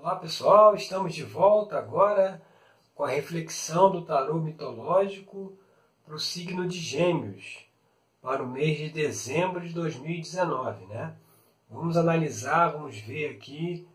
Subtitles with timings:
[0.00, 2.40] Olá pessoal, estamos de volta agora
[2.94, 5.58] com a reflexão do tarô mitológico
[6.06, 7.66] para o signo de Gêmeos
[8.22, 11.16] para o mês de dezembro de 2019, né?
[11.68, 13.88] Vamos analisar, vamos ver aqui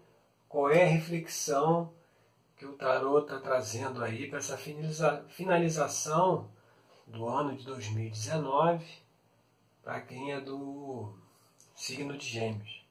[0.49, 1.93] qual é a reflexão
[2.57, 6.51] que o tarô está trazendo aí para essa finalização
[7.07, 8.85] do ano de 2019
[9.81, 11.13] para quem é do
[11.73, 12.82] signo de Gêmeos.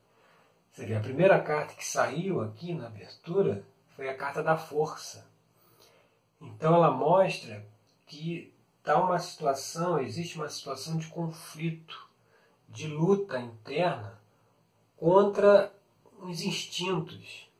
[0.72, 3.62] Você vê, a primeira carta que saiu aqui na abertura
[3.94, 5.30] foi a carta da força.
[6.40, 7.64] Então ela mostra
[8.06, 12.08] que está uma situação, existe uma situação de conflito,
[12.66, 14.18] de luta interna
[14.96, 15.70] contra
[16.20, 17.50] os instintos.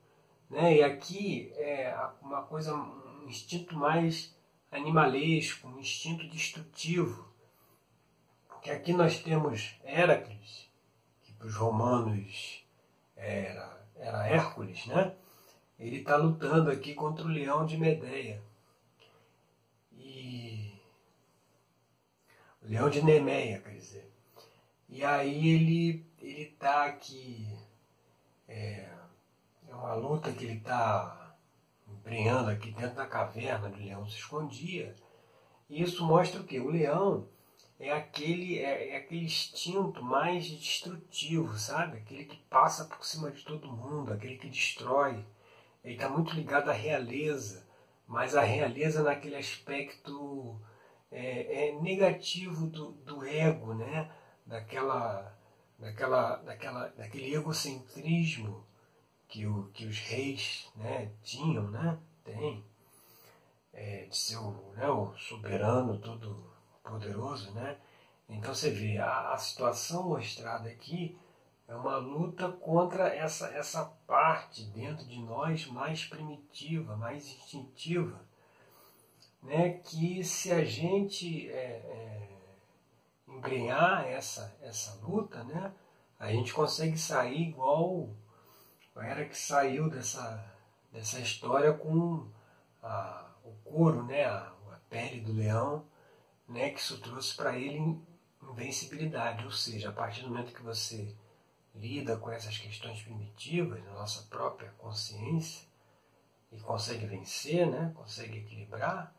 [0.49, 0.79] Né?
[0.79, 4.35] E aqui é uma coisa, um instinto mais
[4.71, 7.31] animalesco, um instinto destrutivo.
[8.63, 10.71] Que aqui nós temos Heracles,
[11.25, 12.62] que para os romanos
[13.23, 15.15] era, era Hércules, né?
[15.79, 18.41] Ele está lutando aqui contra o leão de Medeia.
[19.93, 20.73] E.
[22.63, 24.13] O leão de Nemeia, quer dizer.
[24.89, 27.47] E aí ele ele está aqui.
[28.49, 28.89] É,
[29.69, 31.35] é uma luta que ele está
[31.89, 34.95] empreendendo aqui dentro da caverna onde o leão se escondia.
[35.69, 36.61] E isso mostra o quê?
[36.61, 37.27] O leão
[37.79, 41.99] é aquele, é, é, aquele instinto mais destrutivo, sabe?
[41.99, 45.25] Aquele que passa por cima de todo mundo, aquele que destrói.
[45.83, 47.67] Ele está muito ligado à realeza,
[48.07, 50.61] mas a realeza naquele aspecto
[51.11, 54.11] é, é negativo do, do, ego, né?
[54.47, 55.37] Daquela,
[55.79, 58.65] daquela, daquela, daquele egocentrismo
[59.29, 61.99] que, o, que os reis né, tinham, né?
[62.25, 62.65] Tem.
[63.73, 66.52] É, de ser o, né, o soberano todo
[66.83, 67.79] poderoso, né?
[68.29, 71.19] Então você vê, a, a situação mostrada aqui
[71.69, 78.21] é uma luta contra essa, essa parte dentro de nós mais primitiva, mais instintiva,
[79.43, 79.81] né?
[79.85, 82.29] que se a gente é, é,
[83.27, 85.73] embrenhar essa, essa luta, né?
[86.19, 88.11] a gente consegue sair igual
[88.97, 90.45] era que saiu dessa,
[90.93, 92.29] dessa história com
[92.83, 94.25] a, o couro, né?
[94.27, 95.87] a, a pele do leão,
[96.53, 98.01] né, que isso trouxe para ele
[98.43, 101.15] invencibilidade, ou seja, a partir do momento que você
[101.75, 105.67] lida com essas questões primitivas na nossa própria consciência
[106.51, 109.15] e consegue vencer, né, consegue equilibrar,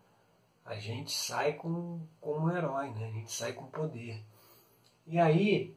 [0.64, 4.24] a gente sai com, como um herói, né, a gente sai com poder.
[5.08, 5.76] E aí,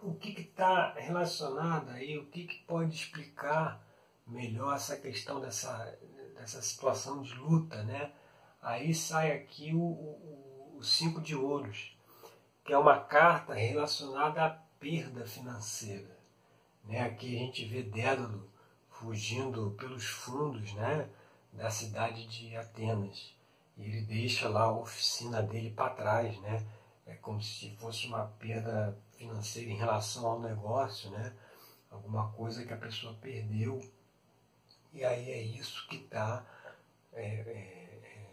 [0.00, 3.84] o que está relacionado aí, o que, que pode explicar
[4.26, 5.98] melhor essa questão dessa,
[6.36, 8.12] dessa situação de luta, né?
[8.62, 10.47] Aí sai aqui o, o
[10.78, 11.96] o cinco de ouros,
[12.64, 16.16] que é uma carta relacionada à perda financeira.
[16.84, 17.00] Né?
[17.00, 18.48] Aqui a gente vê Dédalo
[18.88, 21.08] fugindo pelos fundos né?
[21.52, 23.34] da cidade de Atenas.
[23.76, 26.66] E ele deixa lá a oficina dele para trás, né?
[27.06, 31.32] É como se fosse uma perda financeira em relação ao negócio, né?
[31.88, 33.80] Alguma coisa que a pessoa perdeu.
[34.92, 36.44] E aí é isso que está
[37.12, 37.50] é, é,
[38.02, 38.30] é,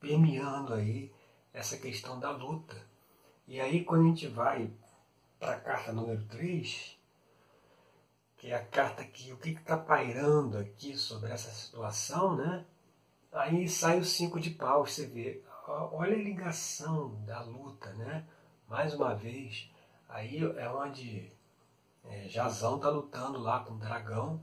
[0.00, 1.12] permeando aí
[1.52, 2.76] essa questão da luta.
[3.46, 4.70] E aí, quando a gente vai
[5.38, 6.98] para a carta número 3,
[8.36, 12.64] que é a carta que o que está pairando aqui sobre essa situação, né?
[13.32, 15.42] Aí sai o cinco de paus, você vê.
[15.66, 18.24] Olha a ligação da luta, né?
[18.68, 19.70] Mais uma vez,
[20.08, 21.30] aí é onde
[22.04, 24.40] é, Jazão está lutando lá com o dragão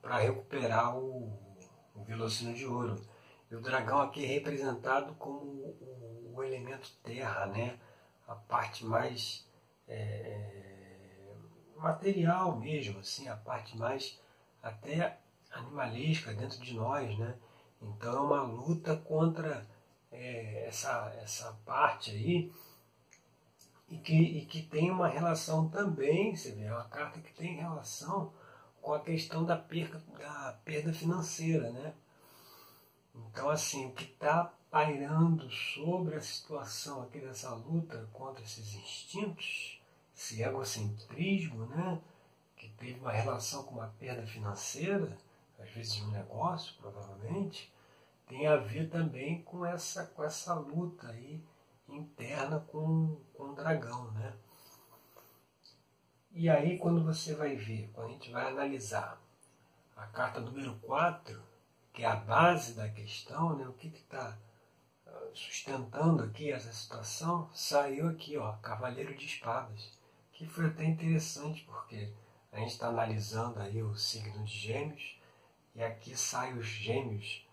[0.00, 1.32] para recuperar o,
[1.94, 3.00] o Velocino de Ouro.
[3.50, 7.78] E o dragão aqui é representado como o, o elemento terra, né?
[8.26, 9.46] a parte mais
[9.88, 11.34] é,
[11.76, 14.18] material mesmo, assim, a parte mais
[14.62, 15.18] até
[15.50, 17.18] animalesca dentro de nós.
[17.18, 17.34] Né?
[17.80, 19.66] Então é uma luta contra
[20.10, 22.52] é, essa, essa parte aí
[23.88, 27.56] e que, e que tem uma relação também, você vê, é uma carta que tem
[27.56, 28.32] relação
[28.80, 31.94] com a questão da perda, da perda financeira, né?
[33.14, 39.78] Então, assim, o que está pairando sobre a situação aqui dessa luta contra esses instintos,
[40.16, 42.00] esse egocentrismo, né,
[42.56, 45.14] que teve uma relação com uma perda financeira,
[45.58, 47.70] às vezes um negócio, provavelmente,
[48.26, 51.44] tem a ver também com essa, com essa luta aí
[51.86, 54.32] interna com, com o dragão, né?
[56.30, 59.20] E aí, quando você vai ver, quando a gente vai analisar
[59.94, 61.42] a carta número 4,
[61.92, 63.68] que é a base da questão, né?
[63.68, 64.51] o que está ah,
[65.34, 69.90] sustentando aqui essa situação, saiu aqui, ó, Cavaleiro de Espadas,
[70.32, 72.12] que foi até interessante porque
[72.52, 75.18] a gente está analisando aí o signo de Gêmeos
[75.74, 77.46] E aqui saem os gêmeos,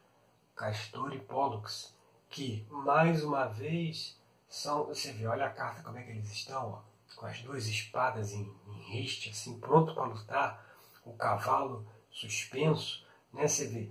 [0.55, 1.95] Castor e Pollux,
[2.29, 4.19] que mais uma vez
[4.49, 4.85] são.
[4.87, 6.81] Você vê, olha a carta como é que eles estão, ó,
[7.15, 10.65] com as duas espadas em, em riste, assim, pronto para lutar,
[11.05, 13.47] o cavalo suspenso, né?
[13.47, 13.89] Você vê,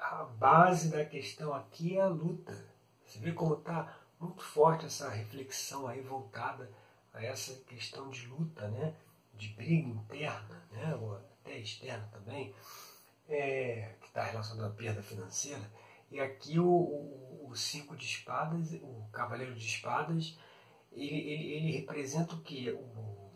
[0.00, 2.56] a base da questão aqui é a luta.
[3.04, 6.70] Você vê como está muito forte essa reflexão aí voltada
[7.12, 8.94] a essa questão de luta, né?
[9.34, 10.94] de briga interna, né?
[10.96, 12.54] ou até externa também,
[13.28, 15.70] é, que está relacionada à perda financeira.
[16.10, 20.36] E aqui o, o, o, cinco de espadas, o cavaleiro de espadas,
[20.92, 22.70] ele, ele, ele representa o que?
[22.70, 23.30] O,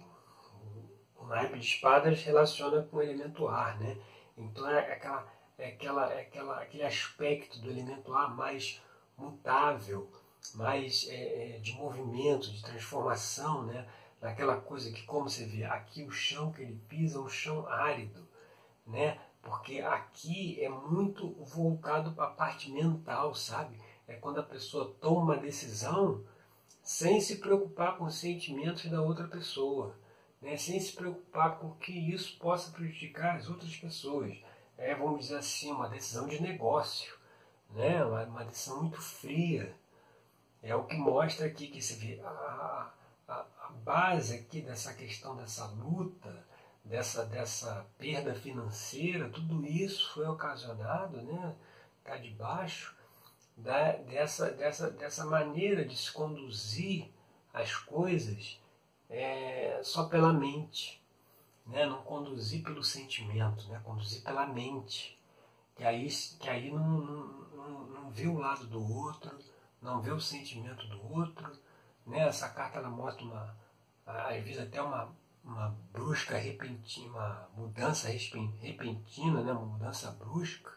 [1.16, 3.96] o, naipe de espadas relaciona com o elemento ar, né?
[4.36, 5.26] Então é aquela,
[5.58, 8.82] é aquela, é aquela, aquele aspecto do elemento ar mais
[9.16, 10.10] mutável,
[10.54, 13.88] mais é, é, de movimento, de transformação, né?
[14.20, 17.66] Daquela coisa que, como você vê, aqui o chão que ele pisa é um chão
[17.68, 18.26] árido,
[18.86, 19.18] né?
[19.42, 23.78] Porque aqui é muito voltado para a parte mental, sabe?
[24.08, 26.24] É quando a pessoa toma uma decisão
[26.82, 29.94] sem se preocupar com os sentimentos da outra pessoa,
[30.40, 30.56] né?
[30.56, 34.36] sem se preocupar com que isso possa prejudicar as outras pessoas.
[34.76, 37.14] É, vamos dizer assim, uma decisão de negócio,
[37.70, 38.04] né?
[38.04, 39.74] uma, uma decisão muito fria.
[40.62, 42.90] É o que mostra aqui que se a,
[43.28, 46.44] a, a base aqui dessa questão dessa luta,
[46.84, 51.54] dessa, dessa perda financeira, tudo isso foi ocasionado, né?
[52.02, 52.94] Cá de baixo,
[53.56, 57.10] da, dessa, dessa, dessa maneira de se conduzir
[57.52, 58.60] as coisas
[59.08, 61.00] é, só pela mente,
[61.66, 61.86] né?
[61.86, 63.80] não conduzir pelo sentimento, né?
[63.84, 65.18] conduzir pela mente,
[65.74, 66.08] que aí,
[66.38, 69.36] que aí não, não, não, não vê o lado do outro,
[69.80, 71.50] não vê o sentimento do outro.
[72.06, 72.20] Né?
[72.20, 73.56] Essa carta ela mostra uma,
[74.06, 75.12] às vezes até uma,
[75.42, 79.52] uma brusca repentina, uma mudança repentina, né?
[79.52, 80.72] uma mudança brusca.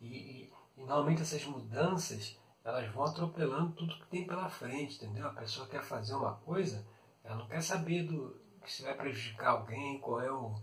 [0.00, 5.26] E, e, e normalmente essas mudanças elas vão atropelando tudo que tem pela frente, entendeu?
[5.26, 6.86] A pessoa quer fazer uma coisa,
[7.24, 8.36] ela não quer saber do
[8.68, 10.54] que se vai prejudicar alguém, qual é o,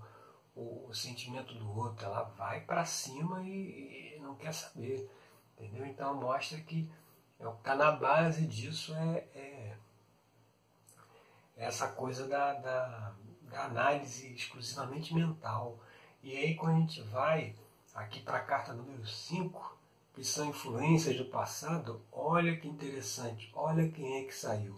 [0.56, 2.06] o, o sentimento do outro.
[2.06, 5.10] Ela vai para cima e, e, não quer saber,
[5.58, 5.84] entendeu?
[5.88, 6.88] Então mostra que
[7.40, 9.78] é o que está na base disso é, é
[11.58, 15.80] essa coisa da, da, da análise exclusivamente mental.
[16.22, 17.56] E aí quando a gente vai
[17.96, 19.80] aqui para a carta número 5,
[20.14, 24.78] que são influências do passado, olha que interessante, olha quem é que saiu.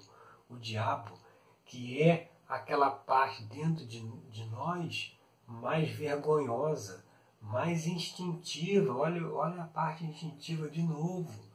[0.50, 1.19] O diabo,
[1.65, 3.99] que é aquela parte dentro de,
[4.29, 7.05] de nós mais vergonhosa,
[7.41, 8.94] mais instintiva.
[8.95, 11.47] Olha, olha a parte instintiva de novo,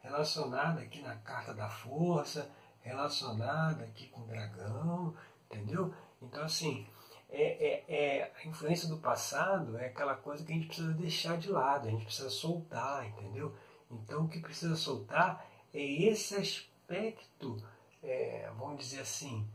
[0.00, 2.50] relacionada aqui na carta da força,
[2.80, 5.14] relacionada aqui com o dragão,
[5.46, 5.94] entendeu?
[6.22, 6.86] Então, assim,
[7.28, 11.38] é, é, é, a influência do passado é aquela coisa que a gente precisa deixar
[11.38, 13.54] de lado, a gente precisa soltar, entendeu?
[13.90, 17.62] Então o que precisa soltar é esse aspecto,
[18.02, 19.46] é, vamos dizer assim,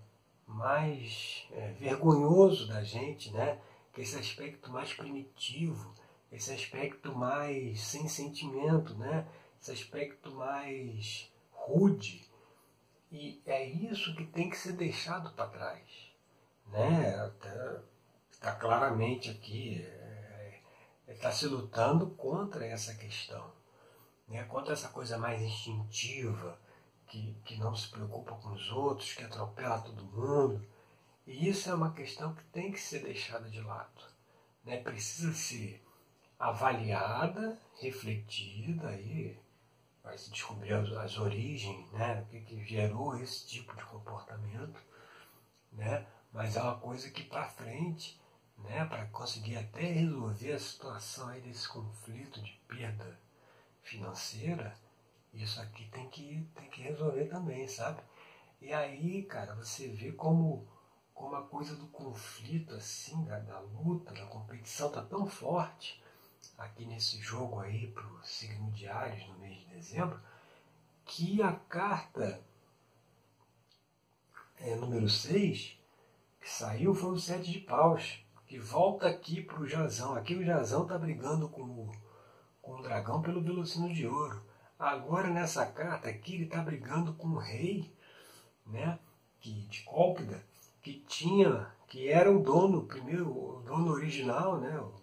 [0.48, 3.60] mais é, vergonhoso da gente, né?
[3.94, 5.94] Que esse aspecto mais primitivo,
[6.32, 9.28] esse aspecto mais sem sentimento, né?
[9.62, 12.30] Esse aspecto mais rude.
[13.12, 16.16] E é isso que tem que ser deixado para trás
[16.68, 17.32] né?
[18.32, 19.88] Está claramente aqui,
[21.08, 23.52] está é, se lutando contra essa questão,
[24.28, 24.44] né?
[24.44, 26.60] contra essa coisa mais instintiva,
[27.16, 30.66] que, que não se preocupa com os outros, que atropela todo mundo.
[31.26, 34.04] E isso é uma questão que tem que ser deixada de lado.
[34.64, 34.78] Né?
[34.78, 35.82] Precisa ser
[36.38, 39.40] avaliada, refletida, aí
[40.04, 42.22] vai se descobrir as, as origens, né?
[42.22, 44.80] o que, que gerou esse tipo de comportamento.
[45.72, 46.06] Né?
[46.36, 48.20] mas é uma coisa que para frente,
[48.58, 53.18] né, para conseguir até resolver a situação aí desse conflito de perda
[53.82, 54.76] financeira,
[55.36, 58.02] isso aqui tem que, tem que resolver também, sabe?
[58.62, 60.68] E aí, cara, você vê como,
[61.14, 66.02] como a coisa do conflito, assim, da, da luta, da competição tá tão forte
[66.58, 70.20] aqui nesse jogo aí pro signo de Ares no mês de dezembro,
[71.06, 72.42] que a carta
[74.60, 75.78] é, número 6
[76.40, 80.14] que saiu foi o Sete de Paus, que volta aqui para o Jazão.
[80.14, 81.92] Aqui o Jazão está brigando com o,
[82.62, 84.44] com o dragão pelo Velocino de Ouro.
[84.78, 87.92] Agora nessa carta aqui ele está brigando com o rei
[88.66, 89.00] né,
[89.40, 90.44] que, de Cólpida,
[90.82, 94.94] que tinha, que era o dono, primeiro, o dono original, né, o,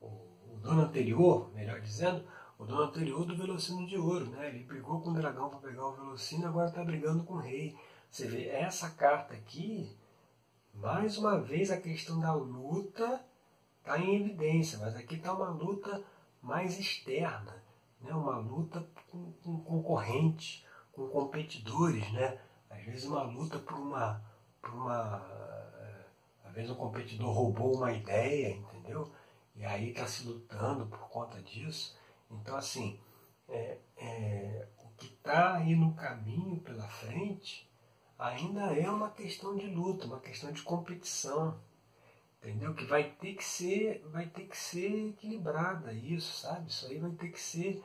[0.00, 0.06] o,
[0.54, 2.24] o dono anterior, melhor dizendo,
[2.58, 4.26] o dono anterior do Velocino de Ouro.
[4.26, 7.40] Né, ele brigou com o dragão para pegar o Velocino, agora está brigando com o
[7.40, 7.76] rei.
[8.10, 9.90] Você vê, essa carta aqui
[10.74, 13.20] mais uma vez a questão da luta
[13.80, 16.02] está em evidência, mas aqui está uma luta
[16.40, 17.57] mais externa,
[18.00, 18.12] né?
[18.12, 22.38] uma luta com, com concorrentes, com competidores, né?
[22.70, 24.22] às vezes uma luta por uma,
[24.60, 25.22] por uma.
[25.80, 26.04] Eh,
[26.44, 29.12] às vezes o competidor roubou uma ideia, entendeu?
[29.54, 31.96] E aí está se lutando por conta disso.
[32.30, 32.98] Então, assim,
[33.48, 37.68] é, é, o que está aí no caminho pela frente
[38.18, 41.58] ainda é uma questão de luta, uma questão de competição.
[42.40, 42.74] Entendeu?
[42.74, 46.70] Que vai ter que ser, vai ter que ser equilibrada isso, sabe?
[46.70, 47.82] Isso aí vai ter que ser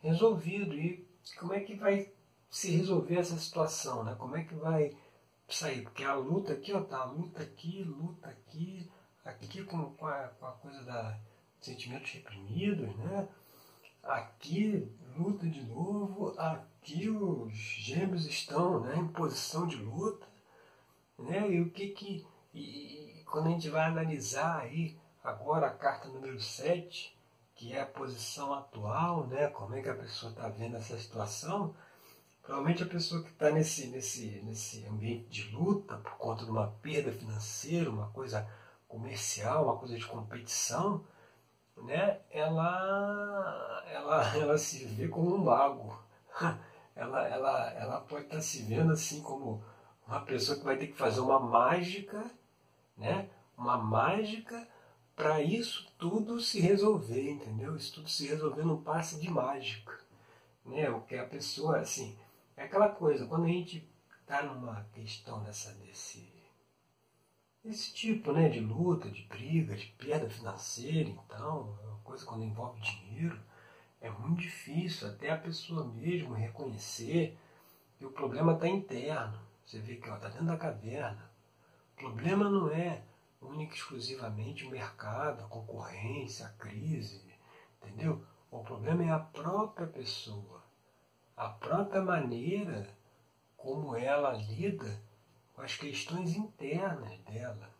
[0.00, 0.74] resolvido.
[0.74, 1.06] E
[1.38, 2.12] como é que vai
[2.48, 4.14] se resolver essa situação, né?
[4.18, 4.96] Como é que vai
[5.48, 5.82] sair?
[5.82, 8.88] Porque a luta aqui, ó, tá, luta aqui, luta aqui,
[9.24, 11.18] aqui com, com, a, com a coisa da
[11.60, 13.28] sentimentos reprimidos, né?
[14.02, 20.26] Aqui luta de novo, aqui os gêmeos estão né, em posição de luta,
[21.18, 21.50] né?
[21.50, 26.40] E o que que e, quando a gente vai analisar aí agora a carta número
[26.40, 27.16] 7,
[27.54, 29.48] que é a posição atual, né?
[29.48, 31.74] Como é que a pessoa está vendo essa situação?
[32.42, 36.68] Provavelmente a pessoa que está nesse, nesse, nesse ambiente de luta por conta de uma
[36.80, 38.48] perda financeira, uma coisa
[38.88, 41.04] comercial, uma coisa de competição,
[41.76, 46.02] né, ela, ela, ela se vê como um mago.
[46.96, 49.62] Ela, ela, ela pode estar tá se vendo assim como
[50.04, 52.28] uma pessoa que vai ter que fazer uma mágica,
[52.98, 54.68] né, uma mágica
[55.16, 57.76] para isso tudo se resolver, entendeu?
[57.76, 59.98] Isso tudo se resolver num passe de mágica.
[60.64, 60.88] Né?
[60.90, 62.16] O que a pessoa, assim,
[62.56, 63.88] é aquela coisa, quando a gente
[64.20, 66.32] está numa questão dessa, desse,
[67.64, 72.44] desse tipo né, de luta, de briga, de perda financeira, então, é uma coisa quando
[72.44, 73.40] envolve dinheiro,
[74.00, 77.36] é muito difícil até a pessoa mesmo reconhecer
[77.98, 79.38] que o problema está interno.
[79.64, 81.27] Você vê que está dentro da caverna.
[81.98, 83.02] O problema não é
[83.40, 87.22] única e exclusivamente o mercado, a concorrência, a crise,
[87.82, 88.24] entendeu?
[88.50, 90.58] O problema é a própria pessoa
[91.38, 92.92] a própria maneira
[93.56, 95.00] como ela lida
[95.54, 97.70] com as questões internas dela,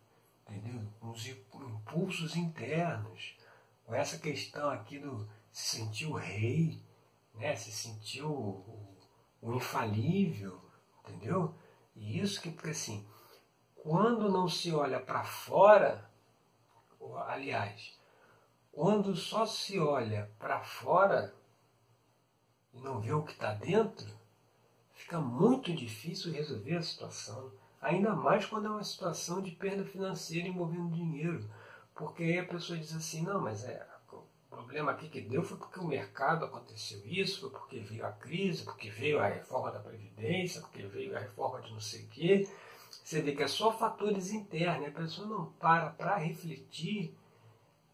[0.47, 0.81] entendeu?
[0.99, 3.37] Com os impulsos internos,
[3.85, 6.81] com essa questão aqui do se sentir o rei,
[7.33, 7.53] né?
[7.55, 8.63] se sentir o,
[9.41, 10.61] o, infalível,
[11.03, 11.53] entendeu?
[11.95, 13.05] E isso que, porque assim,
[13.83, 16.09] quando não se olha para fora,
[17.27, 17.97] aliás,
[18.71, 21.33] quando só se olha para fora,
[22.73, 24.07] e não vê o que está dentro,
[24.93, 27.51] fica muito difícil resolver a situação.
[27.81, 31.49] Ainda mais quando é uma situação de perda financeira envolvendo dinheiro.
[31.95, 35.57] Porque aí a pessoa diz assim, não, mas é, o problema aqui que deu foi
[35.57, 39.79] porque o mercado aconteceu isso, foi porque veio a crise, porque veio a reforma da
[39.79, 42.49] Previdência, porque veio a reforma de não sei o quê.
[43.09, 47.17] Você vê que é só fatores internos, a pessoa não para para refletir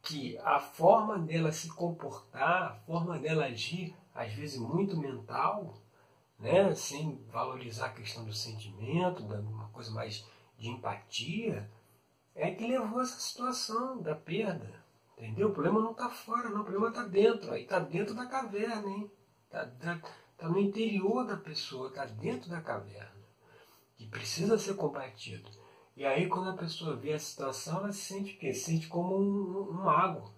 [0.01, 5.81] que a forma dela se comportar, a forma dela agir, às vezes muito mental,
[6.37, 6.75] né?
[6.75, 11.71] sem valorizar a questão do sentimento, da uma coisa mais de empatia,
[12.35, 14.83] é que levou essa situação da perda.
[15.17, 15.47] Entendeu?
[15.47, 16.59] O problema não está fora, não.
[16.59, 17.53] O problema está dentro.
[17.53, 19.09] Aí está dentro da caverna, hein?
[19.45, 20.01] Está tá,
[20.37, 23.14] tá no interior da pessoa, está dentro da caverna.
[23.95, 25.49] Que precisa ser combatido.
[25.95, 28.53] E aí quando a pessoa vê a situação, ela se sente o quê?
[28.53, 30.35] Se sente como um, um mago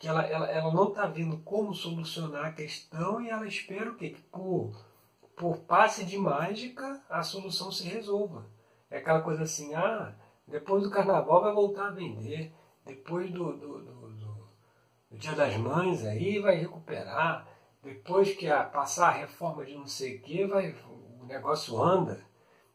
[0.00, 3.96] que ela, ela, ela não está vendo como solucionar a questão e ela espera o
[3.96, 4.10] quê?
[4.10, 4.72] Que por,
[5.36, 8.46] por passe de mágica a solução se resolva.
[8.90, 10.14] É aquela coisa assim, ah,
[10.48, 12.50] depois do carnaval vai voltar a vender,
[12.84, 14.48] depois do, do, do, do,
[15.10, 17.46] do Dia das Mães aí vai recuperar,
[17.82, 20.74] depois que a, passar a reforma de não sei o que, vai,
[21.20, 22.24] o negócio anda.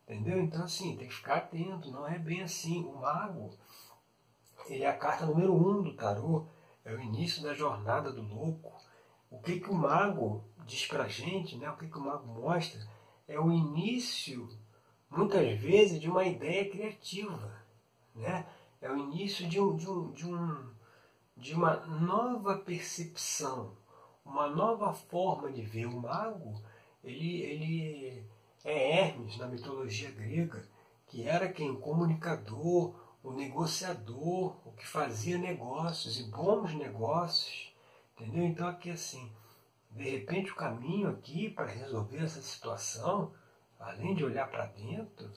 [0.08, 0.42] Entendeu?
[0.42, 2.84] Então assim, tem que ficar atento, não é bem assim.
[2.86, 3.52] O mago,
[4.68, 6.48] ele é a carta número um do tarô
[6.86, 8.72] é o início da jornada do louco.
[9.30, 11.70] O que, que o mago diz para a gente, né?
[11.70, 12.80] o que, que o mago mostra,
[13.28, 14.48] é o início,
[15.10, 17.60] muitas vezes, de uma ideia criativa.
[18.14, 18.46] Né?
[18.80, 20.74] É o início de, um, de, um, de, um,
[21.36, 23.76] de uma nova percepção,
[24.24, 25.88] uma nova forma de ver.
[25.88, 26.62] O mago,
[27.04, 28.30] ele, ele
[28.66, 30.68] é Hermes na mitologia grega,
[31.06, 31.80] que era quem?
[31.80, 37.72] Comunicador, o negociador, o que fazia negócios e bons negócios.
[38.16, 38.44] Entendeu?
[38.44, 39.32] Então aqui assim,
[39.92, 43.32] de repente o caminho aqui para resolver essa situação,
[43.80, 45.32] além de olhar para dentro,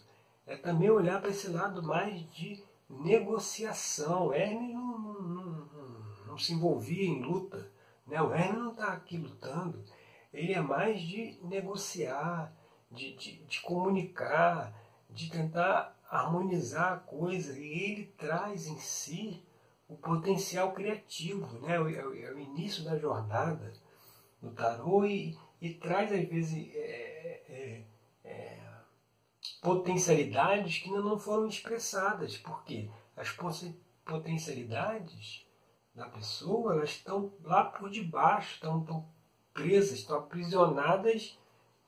[0.46, 4.32] é também olhar para esse lado mais de negociação.
[4.32, 7.70] Hermes não, não, não, não, se envolvia em luta.
[8.06, 8.22] Né?
[8.22, 9.84] O Hermes não está aqui lutando.
[10.32, 12.56] Ele é mais de negociar,
[12.90, 14.72] de, de, de comunicar,
[15.10, 19.44] de tentar harmonizar a coisa e ele traz em si
[19.88, 21.76] o potencial criativo, né?
[21.76, 23.72] é, o, é o início da jornada
[24.40, 27.84] do tarô e, e traz às vezes é, é,
[28.24, 28.58] é,
[29.62, 33.30] potencialidades que ainda não foram expressadas, porque as
[34.04, 35.46] potencialidades
[35.94, 39.08] da pessoa elas estão lá por debaixo, estão, estão
[39.52, 41.36] presas, estão aprisionadas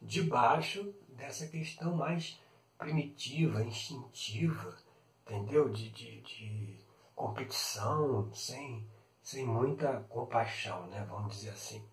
[0.00, 2.40] debaixo dessa questão mais
[2.78, 4.76] primitiva, instintiva,
[5.22, 5.68] entendeu?
[5.68, 6.80] De, de, de
[7.14, 8.86] competição, sem,
[9.22, 11.06] sem muita compaixão, né?
[11.08, 11.84] vamos dizer assim.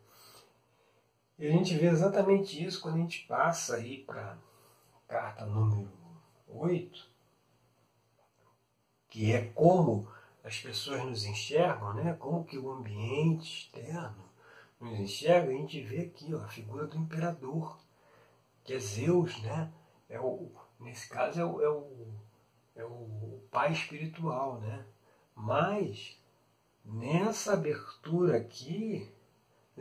[1.37, 4.37] E a gente vê exatamente isso quando a gente passa aí para
[5.07, 5.91] carta número
[6.47, 7.09] 8,
[9.09, 10.09] que é como
[10.43, 12.13] as pessoas nos enxergam, né?
[12.13, 14.25] como que o ambiente externo
[14.79, 17.77] nos enxerga, a gente vê aqui ó, a figura do imperador,
[18.67, 19.71] que é Zeus, né?
[20.09, 22.07] É o, nesse caso é o, é o,
[22.75, 24.85] é o pai espiritual, né?
[25.33, 26.21] Mas
[26.83, 29.09] nessa abertura aqui,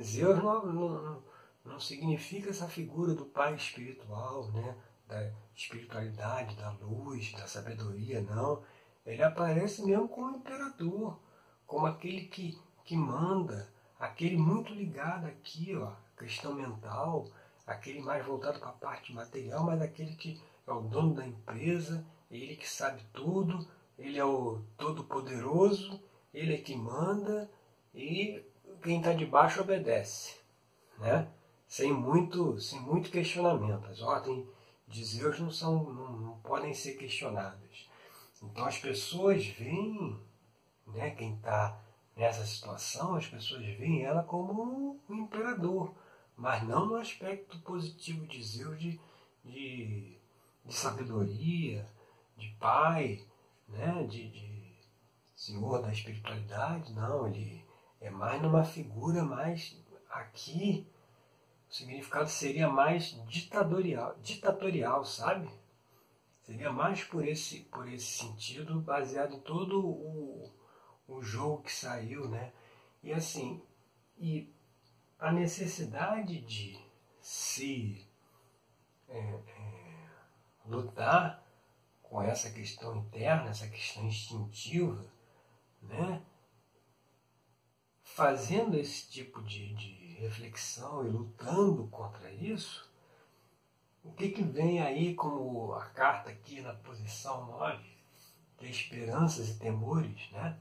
[0.00, 1.22] Zeus não, não,
[1.64, 4.76] não significa essa figura do pai espiritual, né?
[5.08, 8.62] da espiritualidade, da luz, da sabedoria, não.
[9.04, 11.18] Ele aparece mesmo como imperador,
[11.66, 17.28] como aquele que, que manda, aquele muito ligado aqui, ó, questão mental,
[17.66, 22.06] aquele mais voltado para a parte material, mas aquele que é o dono da empresa,
[22.30, 23.66] ele que sabe tudo,
[23.98, 26.00] ele é o todo-poderoso,
[26.32, 27.50] ele é que manda
[27.94, 28.44] e
[28.82, 30.36] quem está debaixo obedece,
[30.98, 31.28] né?
[31.66, 33.86] sem, muito, sem muito questionamento.
[33.86, 34.46] As ordens
[34.86, 37.88] de Zeus não, são, não, não podem ser questionadas.
[38.42, 40.20] Então as pessoas veem,
[40.86, 41.80] né, quem está
[42.14, 45.94] nessa situação, as pessoas veem ela como um imperador,
[46.36, 49.00] mas não no aspecto positivo de Zeus de,
[49.42, 50.18] de,
[50.64, 51.88] de sabedoria,
[52.36, 53.24] de pai,
[53.68, 54.76] né, de, de
[55.34, 57.64] senhor da espiritualidade, não, ele
[58.00, 59.76] é mais numa figura mais
[60.10, 60.86] aqui,
[61.68, 65.48] o significado seria mais ditatorial, ditatorial, sabe?
[66.42, 70.52] Seria mais por esse, por esse sentido, baseado em todo o,
[71.08, 72.52] o jogo que saiu, né?
[73.02, 73.60] E assim,
[74.16, 74.54] e
[75.18, 76.78] a necessidade de
[77.20, 78.06] se
[79.08, 80.08] é, é,
[80.66, 81.42] lutar
[82.02, 85.04] com essa questão interna, essa questão instintiva,
[85.82, 86.22] né?
[88.16, 92.90] fazendo esse tipo de, de reflexão e lutando contra isso,
[94.02, 97.84] o que, que vem aí como a carta aqui na posição 9,
[98.58, 100.58] de esperanças e temores, né?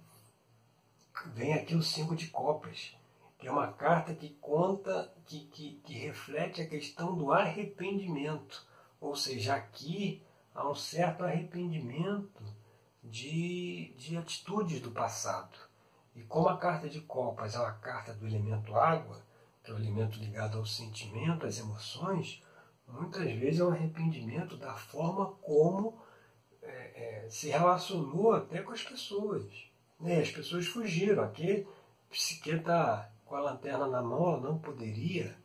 [1.28, 2.94] Vem aqui o cinco de copas
[3.44, 8.66] é uma carta que conta, que, que, que reflete a questão do arrependimento.
[9.00, 12.44] Ou seja, aqui há um certo arrependimento
[13.04, 15.58] de, de atitudes do passado.
[16.16, 19.22] E como a carta de Copas é uma carta do elemento água,
[19.64, 22.42] que é o elemento ligado ao sentimento, às emoções,
[22.88, 26.00] muitas vezes é um arrependimento da forma como
[26.62, 29.46] é, é, se relacionou até com as pessoas.
[30.00, 30.22] Né?
[30.22, 31.24] As pessoas fugiram.
[31.24, 31.68] Aqui,
[32.10, 35.36] Psique está com a lanterna na mão, ela não poderia,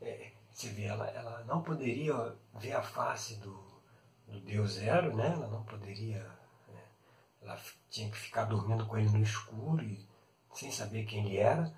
[0.00, 3.64] é, você vê, ela, ela não poderia ver a face do,
[4.26, 5.32] do Deus Zero, né?
[5.32, 6.22] ela não poderia,
[6.68, 6.82] né?
[7.40, 10.06] ela tinha que ficar dormindo com ele no escuro e
[10.52, 11.72] sem saber quem ele era.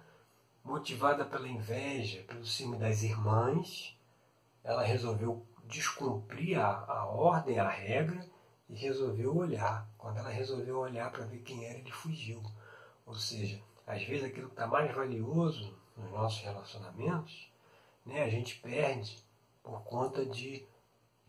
[0.65, 3.99] Motivada pela inveja, pelo ciúme das irmãs,
[4.63, 8.25] ela resolveu descumprir a, a ordem, a regra,
[8.69, 9.89] e resolveu olhar.
[9.99, 12.43] Quando ela resolveu olhar para ver quem era, ele fugiu.
[13.05, 13.61] Ou seja,
[13.93, 17.53] às vezes aquilo que está mais valioso nos nossos relacionamentos,
[18.07, 19.19] né, a gente perde
[19.63, 20.67] por conta de,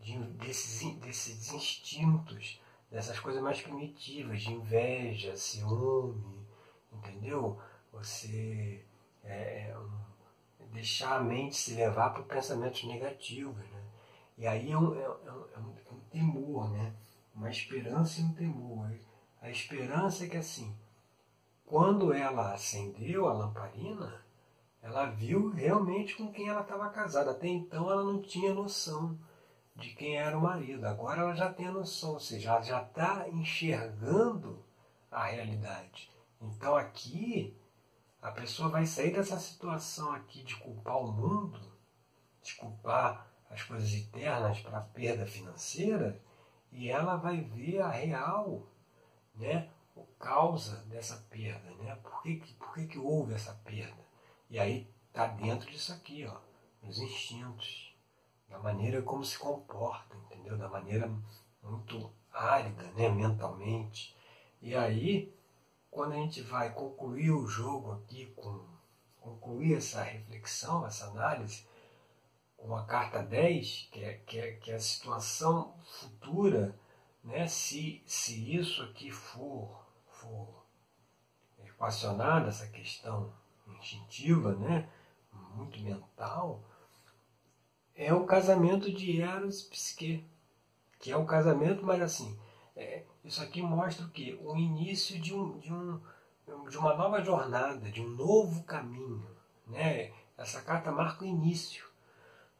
[0.00, 6.46] de desses, desses instintos, dessas coisas mais primitivas, de inveja, ciúme,
[6.90, 7.60] entendeu?
[7.92, 8.82] Você
[9.22, 13.56] é, um, deixar a mente se levar para pensamentos negativos.
[13.70, 13.82] Né?
[14.38, 15.12] E aí é um, é, um,
[15.54, 16.94] é um, é um temor, né?
[17.34, 18.90] uma esperança e um temor.
[19.42, 20.74] A esperança é que assim,
[21.64, 24.22] quando ela acendeu a lamparina,
[24.82, 27.30] ela viu realmente com quem ela estava casada.
[27.30, 29.18] Até então ela não tinha noção
[29.74, 30.84] de quem era o marido.
[30.86, 34.64] Agora ela já tem a noção, ou seja, ela já está enxergando
[35.10, 36.10] a realidade.
[36.40, 37.56] Então aqui
[38.20, 41.60] a pessoa vai sair dessa situação aqui de culpar o mundo,
[42.42, 46.20] de culpar as coisas eternas para a perda financeira,
[46.72, 48.66] e ela vai ver a real,
[49.34, 49.70] né?
[50.18, 51.94] Causa dessa perda, né?
[51.96, 54.02] Por que, por que, que houve essa perda?
[54.48, 56.40] E aí está dentro disso aqui, ó,
[56.82, 57.94] nos instintos,
[58.48, 60.56] da maneira como se comporta, entendeu?
[60.56, 61.10] Da maneira
[61.62, 64.16] muito árida, né, mentalmente.
[64.60, 65.34] E aí,
[65.90, 68.66] quando a gente vai concluir o jogo aqui, com,
[69.20, 71.66] concluir essa reflexão, essa análise,
[72.56, 76.78] com a carta 10, que é, que é, que é a situação futura,
[77.22, 79.83] né, se, se isso aqui for,
[80.24, 80.64] for
[81.64, 83.32] equacionado, essa questão
[83.78, 84.88] instintiva, né,
[85.54, 86.62] muito mental,
[87.94, 90.24] é o casamento de Eros e Psique,
[90.98, 92.38] que é o casamento, mas assim,
[92.74, 94.38] é, isso aqui mostra o que?
[94.42, 96.00] O início de, um, de, um,
[96.68, 99.24] de uma nova jornada, de um novo caminho.
[99.66, 100.12] Né?
[100.36, 101.86] Essa carta marca o início.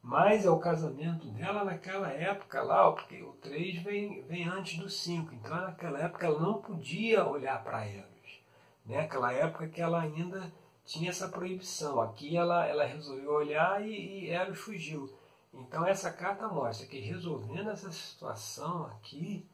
[0.04, 4.90] Mas é o casamento dela naquela época lá, porque o 3 vem, vem antes do
[4.90, 5.34] 5.
[5.34, 8.44] Então naquela época ela não podia olhar para Eros.
[8.84, 9.00] Né?
[9.00, 10.52] Aquela época que ela ainda
[10.84, 12.02] tinha essa proibição.
[12.02, 15.10] Aqui ela, ela resolveu olhar e, e Eros fugiu.
[15.54, 19.48] Então essa carta mostra que resolvendo essa situação aqui,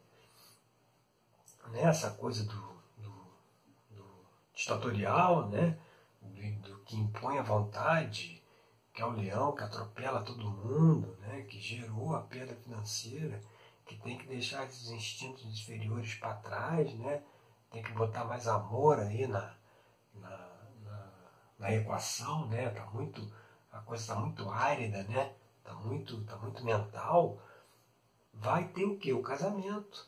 [1.68, 3.12] né, essa coisa do, do,
[3.90, 4.04] do
[4.52, 5.78] ditatorial, né,
[6.20, 8.39] do, do, que impõe a vontade,
[9.00, 13.40] que é o leão que atropela todo mundo, né, que gerou a perda financeira,
[13.86, 17.22] que tem que deixar esses instintos inferiores para trás, né,
[17.70, 19.54] tem que botar mais amor aí na,
[20.12, 20.48] na,
[20.84, 21.12] na,
[21.58, 23.26] na equação, né, tá muito,
[23.72, 25.34] a coisa está muito árida, né,
[25.64, 27.40] tá muito, tá muito mental,
[28.34, 29.14] vai ter o que?
[29.14, 30.06] O casamento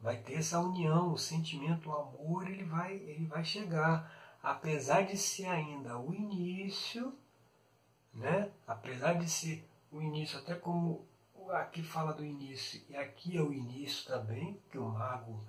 [0.00, 4.12] vai ter essa união, o sentimento, o amor, ele vai, ele vai chegar.
[4.42, 7.16] Apesar de ser ainda o início,
[8.12, 8.50] né?
[8.66, 11.06] apesar de ser o início, até como
[11.50, 15.44] aqui fala do início, e aqui é o início também, que o mago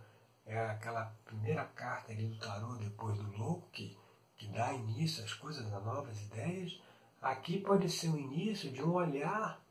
[0.46, 3.98] é aquela primeira carta ali do tarô depois do louco, que,
[4.36, 6.82] que dá início às coisas, a novas ideias.
[7.22, 9.62] Aqui pode ser o início de um olhar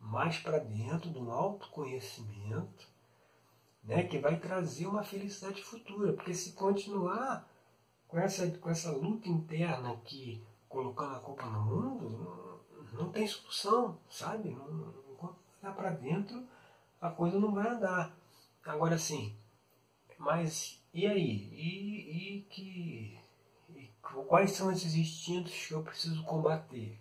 [0.00, 2.88] mais para dentro, de um autoconhecimento,
[3.84, 6.12] né, que vai trazer uma felicidade futura.
[6.14, 7.46] Porque se continuar
[8.08, 13.26] com essa, com essa luta interna aqui, colocando a culpa no mundo, não, não tem
[13.26, 14.48] solução, sabe?
[14.48, 16.42] Enquanto olhar para dentro,
[17.00, 18.16] a coisa não vai andar.
[18.64, 19.36] Agora sim,
[20.18, 21.48] mas e aí?
[21.52, 23.18] E, e que.
[23.74, 23.90] E
[24.28, 26.98] quais são esses instintos que eu preciso combater?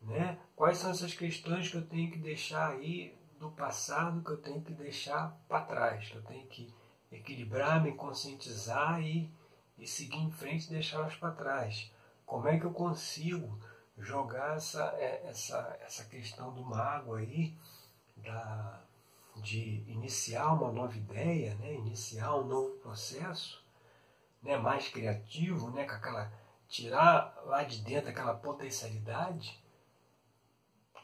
[0.00, 0.38] Né?
[0.56, 4.62] Quais são essas questões que eu tenho que deixar aí do passado que eu tenho
[4.62, 6.72] que deixar para trás, que eu tenho que
[7.10, 9.30] equilibrar, me conscientizar e,
[9.76, 11.92] e seguir em frente e deixá-las para trás.
[12.32, 13.58] Como é que eu consigo
[13.98, 17.54] jogar essa, é, essa, essa questão do mago aí,
[18.16, 18.80] da,
[19.36, 21.74] de iniciar uma nova ideia, né?
[21.74, 23.62] iniciar um novo processo
[24.42, 24.56] né?
[24.56, 25.84] mais criativo, né?
[25.84, 26.32] com aquela,
[26.70, 29.62] tirar lá de dentro aquela potencialidade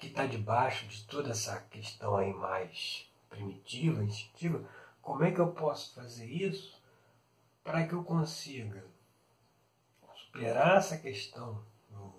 [0.01, 4.67] que está debaixo de toda essa questão aí mais primitiva, instintiva,
[5.03, 6.83] como é que eu posso fazer isso
[7.63, 8.83] para que eu consiga
[10.29, 12.13] superar essa questão do,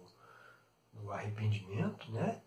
[0.93, 2.41] do arrependimento, né?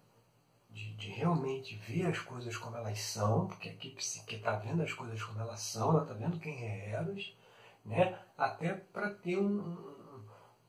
[0.70, 4.92] De, de, realmente ver as coisas como elas são, porque aqui psique está vendo as
[4.92, 7.36] coisas como elas são, ela está vendo quem é Eros,
[7.84, 8.18] né?
[8.38, 9.94] até para ter um,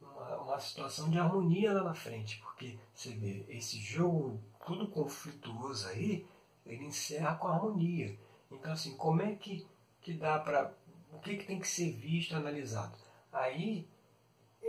[0.02, 5.88] uma, uma situação de harmonia lá na frente, porque você vê, esse jogo tudo conflituoso
[5.88, 6.28] aí,
[6.66, 8.18] ele encerra com harmonia.
[8.52, 9.66] Então, assim, como é que,
[10.02, 10.74] que dá para.
[11.12, 12.98] O que, que tem que ser visto, analisado?
[13.32, 13.88] Aí,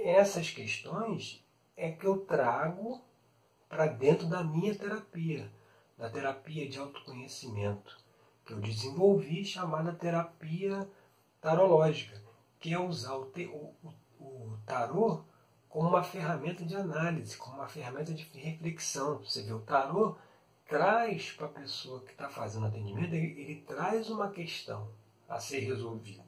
[0.04, 1.42] essas questões
[1.76, 3.02] é que eu trago
[3.68, 5.50] para dentro da minha terapia,
[5.96, 7.98] da terapia de autoconhecimento,
[8.44, 10.88] que eu desenvolvi, chamada terapia
[11.40, 12.22] tarológica,
[12.60, 13.74] que é usar o, te, o,
[14.20, 15.24] o, tarô
[15.68, 19.18] como uma ferramenta de análise, como uma ferramenta de reflexão.
[19.18, 20.16] Você vê, o tarô
[20.66, 24.90] traz para a pessoa que está fazendo atendimento, ele, ele, traz uma questão
[25.28, 26.23] a ser resolvida.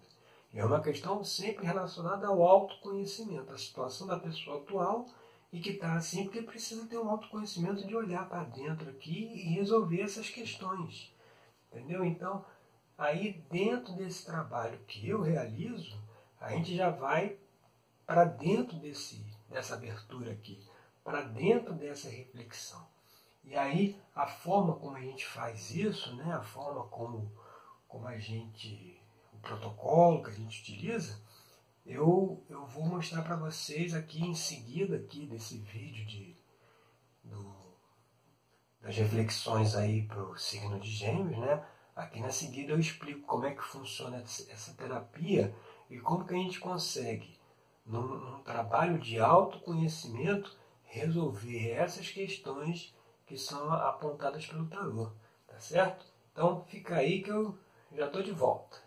[0.57, 5.07] É uma questão sempre relacionada ao autoconhecimento, a situação da pessoa atual
[5.53, 9.55] e que está assim porque precisa ter um autoconhecimento de olhar para dentro aqui e
[9.55, 11.15] resolver essas questões.
[11.71, 12.05] Entendeu?
[12.05, 12.45] Então,
[12.97, 15.95] aí dentro desse trabalho que eu realizo,
[16.41, 17.39] a gente já vai
[18.07, 20.59] para dentro desse dessa abertura aqui,
[21.05, 22.87] para dentro dessa reflexão.
[23.45, 27.31] E aí a forma como a gente faz isso, né, a forma como,
[27.87, 28.96] como a gente,
[29.47, 31.21] protocolo que a gente utiliza,
[31.85, 36.37] eu, eu vou mostrar para vocês aqui em seguida aqui desse vídeo de,
[37.23, 37.55] do,
[38.81, 41.65] das reflexões aí para o signo de gêmeos, né?
[41.95, 45.55] Aqui na seguida eu explico como é que funciona essa terapia
[45.89, 47.39] e como que a gente consegue
[47.87, 55.13] num, num trabalho de autoconhecimento, resolver essas questões que são apontadas pelo tarô,
[55.47, 56.05] tá certo?
[56.33, 57.57] Então fica aí que eu
[57.93, 58.86] já estou de volta.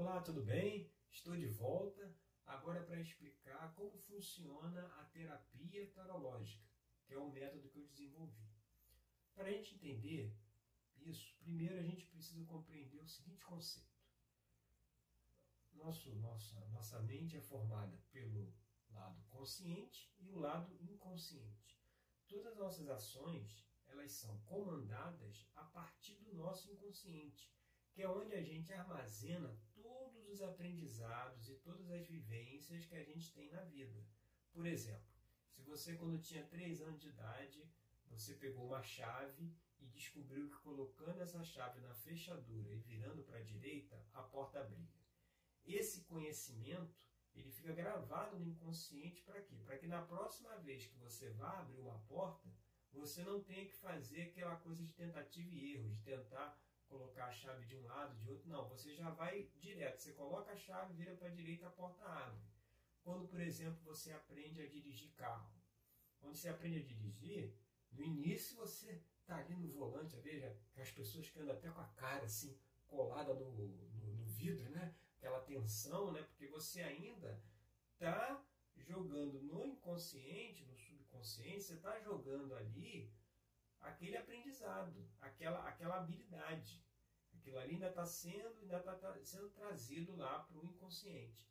[0.00, 0.88] Olá, tudo bem?
[1.10, 6.64] Estou de volta agora para explicar como funciona a terapia tarológica,
[7.04, 8.48] que é um método que eu desenvolvi.
[9.34, 10.38] Para a gente entender
[10.94, 13.90] isso, primeiro a gente precisa compreender o seguinte conceito.
[15.72, 18.54] Nosso, nossa, nossa mente é formada pelo
[18.90, 21.76] lado consciente e o lado inconsciente.
[22.28, 27.57] Todas as nossas ações elas são comandadas a partir do nosso inconsciente
[27.98, 33.02] que é onde a gente armazena todos os aprendizados e todas as vivências que a
[33.02, 34.06] gente tem na vida.
[34.52, 35.10] Por exemplo,
[35.48, 37.68] se você, quando tinha 3 anos de idade,
[38.06, 43.38] você pegou uma chave e descobriu que colocando essa chave na fechadura e virando para
[43.38, 44.94] a direita, a porta abria.
[45.66, 46.96] Esse conhecimento
[47.34, 49.56] ele fica gravado no inconsciente para quê?
[49.64, 52.48] Para que na próxima vez que você vá abrir uma porta,
[52.92, 56.56] você não tenha que fazer aquela coisa de tentativa e erro, de tentar
[56.88, 58.68] colocar a chave de um lado, de outro, não.
[58.68, 59.98] Você já vai direto.
[59.98, 62.40] Você coloca a chave, vira para a direita, a porta abre.
[63.02, 65.50] Quando, por exemplo, você aprende a dirigir carro.
[66.20, 67.54] Quando você aprende a dirigir,
[67.92, 71.88] no início você está ali no volante, veja, as pessoas que andam até com a
[71.88, 74.94] cara assim, colada no, no, no vidro, né?
[75.16, 76.22] Aquela tensão, né?
[76.22, 77.40] Porque você ainda
[77.92, 78.42] está
[78.76, 83.12] jogando no inconsciente, no subconsciente, você está jogando ali
[83.80, 86.82] aquele aprendizado, aquela, aquela habilidade.
[87.32, 91.48] Aquilo ali ainda está sendo, ainda tá sendo trazido lá para o inconsciente.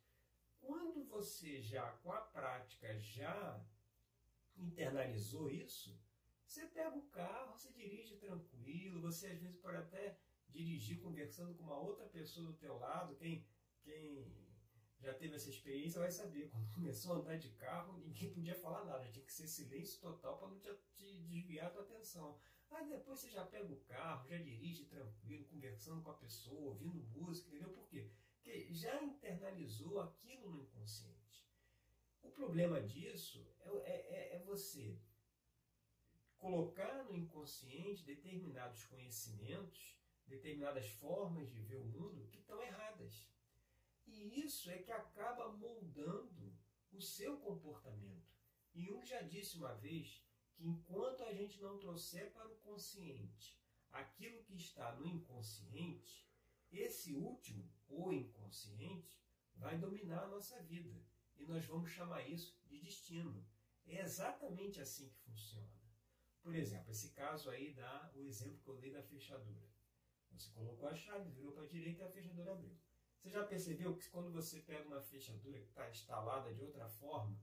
[0.60, 3.64] Quando você já, com a prática, já
[4.56, 5.98] internalizou isso,
[6.44, 11.62] você pega o carro, você dirige tranquilo, você às vezes pode até dirigir conversando com
[11.62, 13.46] uma outra pessoa do teu lado, quem,
[13.82, 14.47] quem
[15.00, 16.48] já teve essa experiência vai saber.
[16.50, 20.38] Quando começou a andar de carro, ninguém podia falar nada, tinha que ser silêncio total
[20.38, 22.38] para não te, te, desviar a tua atenção.
[22.70, 27.02] Aí depois você já pega o carro, já dirige tranquilo, conversando com a pessoa, ouvindo
[27.02, 27.70] música, entendeu?
[27.70, 28.10] Por quê?
[28.34, 31.48] Porque já internalizou aquilo no inconsciente.
[32.22, 33.46] O problema disso
[33.84, 35.00] é, é, é você
[36.36, 43.26] colocar no inconsciente determinados conhecimentos, determinadas formas de ver o mundo que estão erradas.
[44.10, 46.56] E isso é que acaba moldando
[46.90, 48.28] o seu comportamento.
[48.74, 53.60] E um já disse uma vez que enquanto a gente não trouxer para o consciente
[53.90, 56.28] aquilo que está no inconsciente,
[56.70, 59.18] esse último, o inconsciente,
[59.54, 61.02] vai dominar a nossa vida.
[61.36, 63.46] E nós vamos chamar isso de destino.
[63.86, 65.78] É exatamente assim que funciona.
[66.42, 69.68] Por exemplo, esse caso aí dá o exemplo que eu dei da fechadura.
[70.30, 72.76] Você colocou a chave, virou para a direita e a fechadura abriu.
[73.18, 77.36] Você já percebeu que quando você pega uma fechadura que está instalada de outra forma,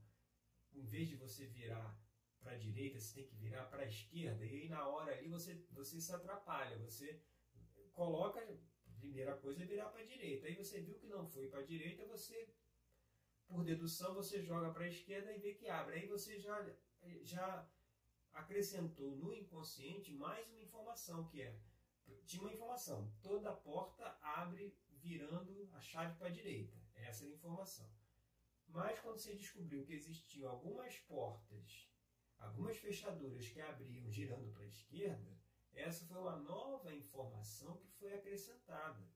[0.74, 2.00] em vez de você virar
[2.40, 5.28] para a direita, você tem que virar para a esquerda, e aí na hora ali
[5.28, 7.22] você, você se atrapalha, você
[7.92, 11.48] coloca, a primeira coisa é virar para a direita, aí você viu que não foi
[11.48, 12.54] para a direita, você,
[13.48, 16.66] por dedução, você joga para a esquerda e vê que abre, aí você já,
[17.22, 17.70] já
[18.32, 21.60] acrescentou no inconsciente mais uma informação que é
[22.26, 23.12] tinha uma informação.
[23.22, 26.76] Toda porta abre virando a chave para a direita.
[26.96, 27.90] Essa era a informação.
[28.68, 31.88] Mas quando você descobriu que existiam algumas portas,
[32.40, 35.40] algumas fechaduras que abriam girando para a esquerda,
[35.74, 39.08] essa foi uma nova informação que foi acrescentada.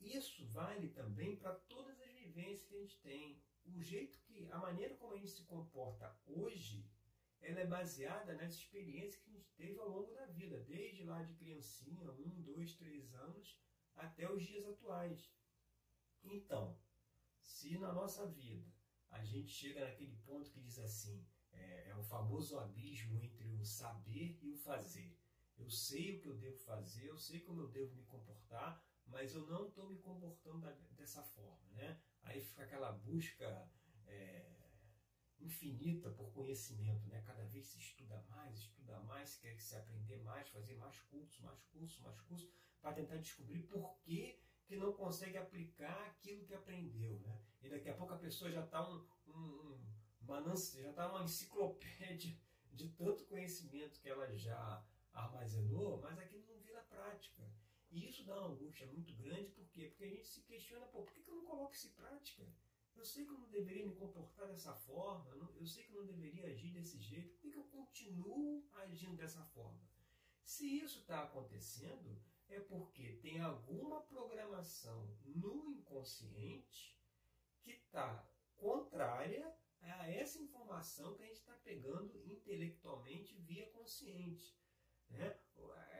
[0.00, 3.42] Isso vale também para todas as vivências que a gente tem.
[3.64, 6.88] O jeito que, a maneira como a gente se comporta hoje
[7.40, 11.22] ela é baseada nas experiências que a gente teve ao longo da vida, desde lá
[11.22, 13.56] de criancinha, um, dois, três anos,
[13.96, 15.32] até os dias atuais.
[16.22, 16.78] Então,
[17.40, 18.70] se na nossa vida
[19.10, 23.64] a gente chega naquele ponto que diz assim, é, é o famoso abismo entre o
[23.64, 25.18] saber e o fazer.
[25.56, 29.34] Eu sei o que eu devo fazer, eu sei como eu devo me comportar, mas
[29.34, 31.66] eu não estou me comportando dessa forma.
[31.72, 32.00] Né?
[32.22, 33.70] Aí fica aquela busca
[34.06, 34.55] é,
[35.40, 37.22] infinita por conhecimento, né?
[37.26, 41.62] Cada vez se estuda mais, estuda mais, quer se aprender mais, fazer mais cursos, mais
[41.64, 42.48] cursos, mais cursos,
[42.80, 47.40] para tentar descobrir por que, que não consegue aplicar aquilo que aprendeu, né?
[47.62, 49.80] E daqui a pouco a pessoa já está um, um,
[50.20, 52.36] uma, já tá uma enciclopédia
[52.72, 57.50] de tanto conhecimento que ela já armazenou, mas aquilo não vira prática.
[57.90, 59.86] E isso dá uma angústia muito grande, por quê?
[59.88, 62.46] Porque a gente se questiona, pô, por que, que eu não coloco isso em prática?
[62.96, 66.06] Eu sei que eu não deveria me comportar dessa forma, eu sei que eu não
[66.06, 69.86] deveria agir desse jeito, por que eu continuo agindo dessa forma?
[70.42, 76.96] Se isso está acontecendo, é porque tem alguma programação no inconsciente
[77.60, 84.56] que está contrária a essa informação que a gente está pegando intelectualmente via consciente.
[85.10, 85.38] Né?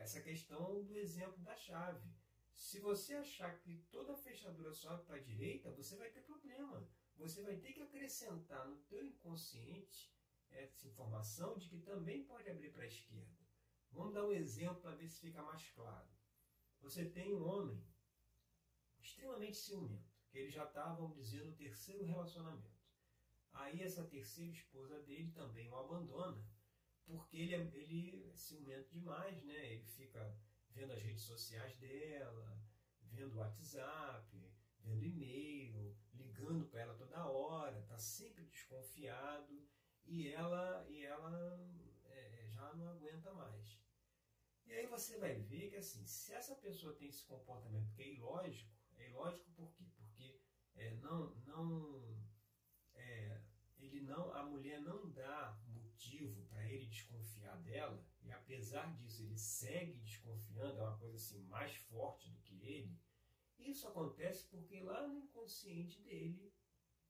[0.01, 2.09] Essa questão do exemplo da chave.
[2.57, 6.89] Se você achar que toda fechadura sobe para a direita, você vai ter problema.
[7.17, 10.11] Você vai ter que acrescentar no teu inconsciente
[10.51, 13.47] essa informação de que também pode abrir para a esquerda.
[13.91, 16.09] Vamos dar um exemplo para ver se fica mais claro.
[16.81, 17.87] Você tem um homem
[18.99, 22.77] extremamente ciumento, que ele já está, vamos dizer, no terceiro relacionamento.
[23.53, 26.43] Aí essa terceira esposa dele também o abandona,
[27.05, 29.75] porque ele é, ele é ciumento demais, né?
[29.75, 30.39] Ele fica
[30.77, 32.61] vendo as redes sociais dela,
[33.01, 34.29] vendo o WhatsApp,
[34.81, 39.67] vendo e-mail, ligando para ela toda hora, está sempre desconfiado
[40.05, 41.59] e ela, e ela
[42.05, 43.81] é, já não aguenta mais.
[44.67, 48.13] E aí você vai ver que assim, se essa pessoa tem esse comportamento que é
[48.13, 49.85] ilógico, é ilógico por quê?
[49.97, 50.39] Porque
[50.75, 52.29] é, não, não,
[52.95, 53.41] é,
[53.79, 58.05] ele não, a mulher não dá motivo para ele desconfiar dela,
[58.47, 62.97] apesar disso ele segue desconfiando, é uma coisa assim mais forte do que ele.
[63.59, 66.55] Isso acontece porque lá no inconsciente dele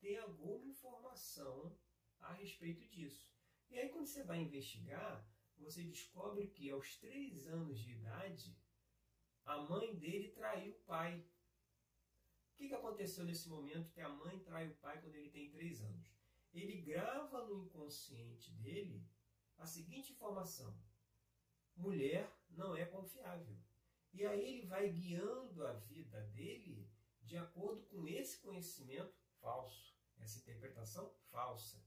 [0.01, 1.79] tem alguma informação
[2.21, 3.31] a respeito disso.
[3.69, 8.59] E aí quando você vai investigar, você descobre que aos três anos de idade,
[9.45, 11.21] a mãe dele traiu o pai.
[11.21, 15.51] O que, que aconteceu nesse momento que a mãe trai o pai quando ele tem
[15.51, 16.11] três anos?
[16.55, 19.07] Ele grava no inconsciente dele
[19.59, 20.75] a seguinte informação:
[21.77, 23.57] mulher não é confiável.
[24.13, 26.89] E aí ele vai guiando a vida dele
[27.23, 31.83] de acordo com esse conhecimento falso, essa interpretação falsa.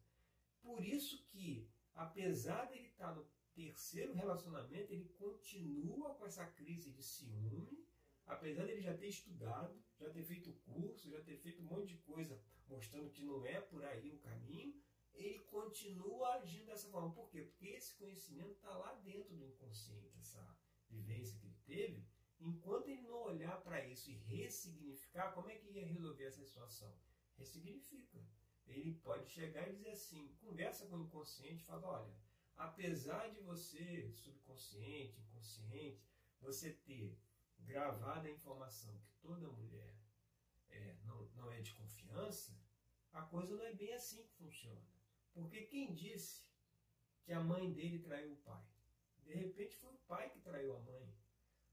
[0.62, 3.26] Por isso que, apesar de ele estar no
[3.56, 7.86] terceiro relacionamento, ele continua com essa crise de ciúme,
[8.26, 11.98] apesar dele já ter estudado, já ter feito curso, já ter feito um monte de
[12.00, 14.80] coisa mostrando que não é por aí o caminho,
[15.20, 17.12] ele continua agindo dessa forma.
[17.12, 17.42] Por quê?
[17.42, 20.58] Porque esse conhecimento está lá dentro do inconsciente, essa
[20.90, 22.08] vivência que ele teve.
[22.40, 26.98] Enquanto ele não olhar para isso e ressignificar, como é que ia resolver essa situação?
[27.38, 28.26] Ressignifica.
[28.66, 32.16] Ele pode chegar e dizer assim, conversa com o inconsciente e fala, olha,
[32.56, 36.02] apesar de você, subconsciente, inconsciente,
[36.40, 37.20] você ter
[37.60, 39.98] gravado a informação que toda mulher
[40.70, 42.58] é, não, não é de confiança,
[43.12, 44.99] a coisa não é bem assim que funciona.
[45.34, 46.46] Porque quem disse
[47.24, 48.64] que a mãe dele traiu o pai?
[49.24, 51.16] De repente foi o pai que traiu a mãe.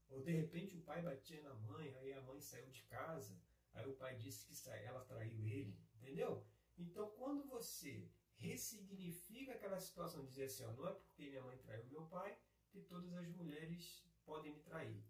[0.09, 3.37] Ou de repente o pai batia na mãe, aí a mãe saiu de casa,
[3.73, 5.77] aí o pai disse que ela traiu ele.
[5.95, 6.45] Entendeu?
[6.77, 11.85] Então quando você ressignifica aquela situação, dizer assim, ó, não é porque minha mãe traiu
[11.85, 12.37] meu pai
[12.69, 15.03] que todas as mulheres podem me trair.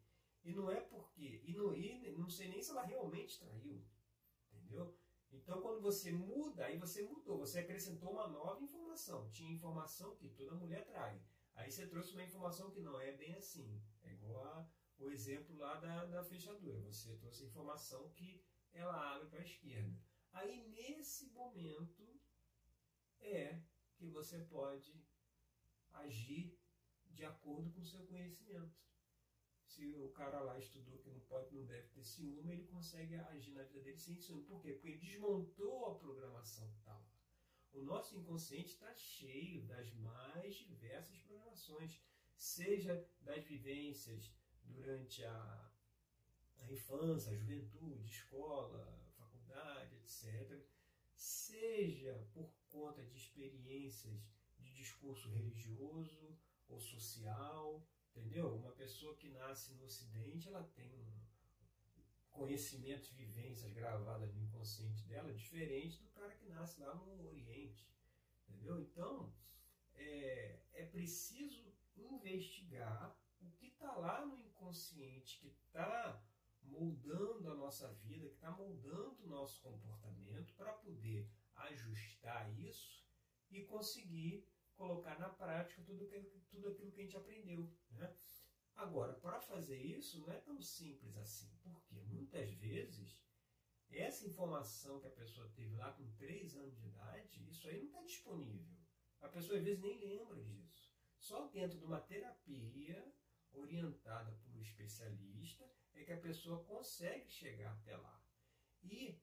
[0.44, 3.86] E não é porque, e não, e não sei nem se ela realmente traiu,
[4.50, 4.98] entendeu?
[5.38, 9.30] Então quando você muda, aí você mudou, você acrescentou uma nova informação.
[9.30, 11.22] Tinha informação que toda mulher trai.
[11.56, 13.82] Aí você trouxe uma informação que não é bem assim.
[14.04, 14.70] É igual a,
[15.00, 16.80] o exemplo lá da, da fechadura.
[16.82, 19.98] Você trouxe informação que ela abre para a esquerda.
[20.32, 22.20] Aí nesse momento
[23.20, 23.62] é
[23.96, 25.04] que você pode
[25.92, 26.56] agir
[27.08, 28.76] de acordo com o seu conhecimento.
[29.68, 33.52] Se o cara lá estudou que não pode, não deve ter ciúme, ele consegue agir
[33.52, 34.44] na vida dele sem ciúme.
[34.46, 34.74] Por quê?
[34.74, 37.12] Porque ele desmontou a programação que está lá.
[37.74, 42.02] O nosso inconsciente está cheio das mais diversas programações,
[42.36, 45.72] seja das vivências durante a,
[46.62, 50.66] a infância, a juventude, escola, faculdade, etc
[51.18, 54.22] seja por conta de experiências
[54.60, 56.38] de discurso religioso
[56.70, 57.84] ou social,
[58.18, 58.56] entendeu?
[58.56, 61.08] Uma pessoa que nasce no Ocidente, ela tem
[62.32, 67.90] conhecimentos, vivências gravadas no inconsciente dela diferente do cara que nasce lá no Oriente,
[68.48, 68.80] entendeu?
[68.80, 69.34] Então,
[69.96, 76.24] é, é preciso investigar o que está lá no inconsciente, que está
[76.62, 83.04] moldando a nossa vida, que está moldando o nosso comportamento para poder ajustar isso
[83.50, 86.08] e conseguir colocar na prática tudo,
[86.50, 87.70] tudo aquilo que a gente aprendeu.
[87.92, 88.16] Né?
[88.76, 93.20] Agora, para fazer isso não é tão simples assim, porque muitas vezes
[93.90, 97.88] essa informação que a pessoa teve lá com 3 anos de idade, isso aí não
[97.88, 98.78] está disponível.
[99.22, 100.96] A pessoa às vezes nem lembra disso.
[101.18, 103.04] Só dentro de uma terapia
[103.52, 108.24] orientada por um especialista é que a pessoa consegue chegar até lá.
[108.84, 109.20] E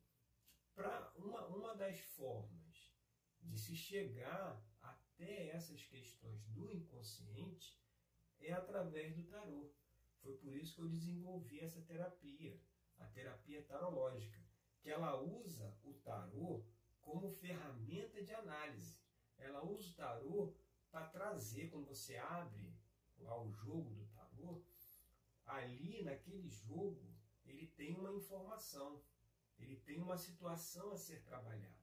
[0.75, 2.93] para uma, uma das formas
[3.41, 4.61] de se chegar
[5.15, 7.81] até essas questões do inconsciente
[8.41, 9.71] é através do tarô.
[10.21, 12.59] Foi por isso que eu desenvolvi essa terapia,
[12.99, 14.41] a terapia tarológica,
[14.81, 16.65] que ela usa o tarô
[17.01, 18.99] como ferramenta de análise.
[19.39, 20.55] Ela usa o tarô
[20.91, 22.75] para trazer, quando você abre
[23.19, 24.63] lá o jogo do tarô,
[25.47, 29.03] ali naquele jogo ele tem uma informação,
[29.59, 31.75] ele tem uma situação a ser trabalhada.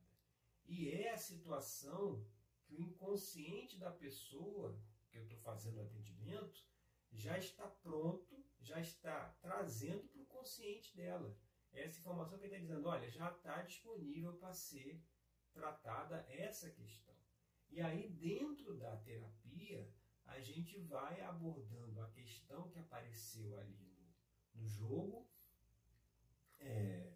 [0.65, 2.25] E é a situação
[2.71, 6.65] que o inconsciente da pessoa que eu estou fazendo o atendimento
[7.11, 11.37] já está pronto, já está trazendo para o consciente dela.
[11.73, 15.03] Essa informação que ele está dizendo, olha, já está disponível para ser
[15.51, 17.15] tratada essa questão.
[17.69, 19.93] E aí, dentro da terapia,
[20.25, 23.77] a gente vai abordando a questão que apareceu ali
[24.55, 25.29] no, no jogo
[26.57, 27.13] é,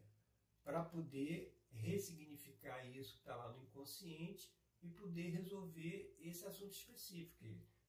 [0.63, 4.53] para poder ressignificar isso que está lá no inconsciente
[4.85, 7.43] e poder resolver esse assunto específico.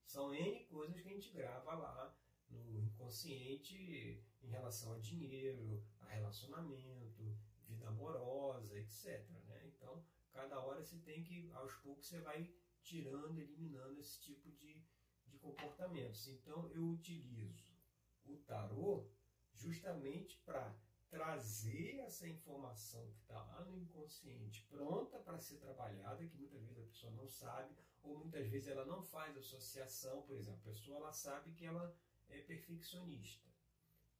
[0.04, 2.18] São N coisas que a gente grava lá
[2.48, 7.36] no inconsciente em relação a dinheiro, a relacionamento,
[7.66, 9.28] vida amorosa, etc.
[9.46, 9.66] Né?
[9.66, 12.50] Então, cada hora você tem que, aos poucos, você vai
[12.82, 14.82] tirando, eliminando esse tipo de,
[15.26, 16.28] de comportamentos.
[16.28, 17.76] Então, eu utilizo
[18.24, 19.10] o tarô
[19.54, 20.74] justamente para
[21.10, 26.78] trazer essa informação que está lá no inconsciente pronta para ser trabalhada, que muitas vezes
[26.78, 30.96] a pessoa não sabe, ou muitas vezes ela não faz associação, por exemplo, a pessoa
[30.96, 31.94] ela sabe que ela
[32.30, 33.46] é perfeccionista.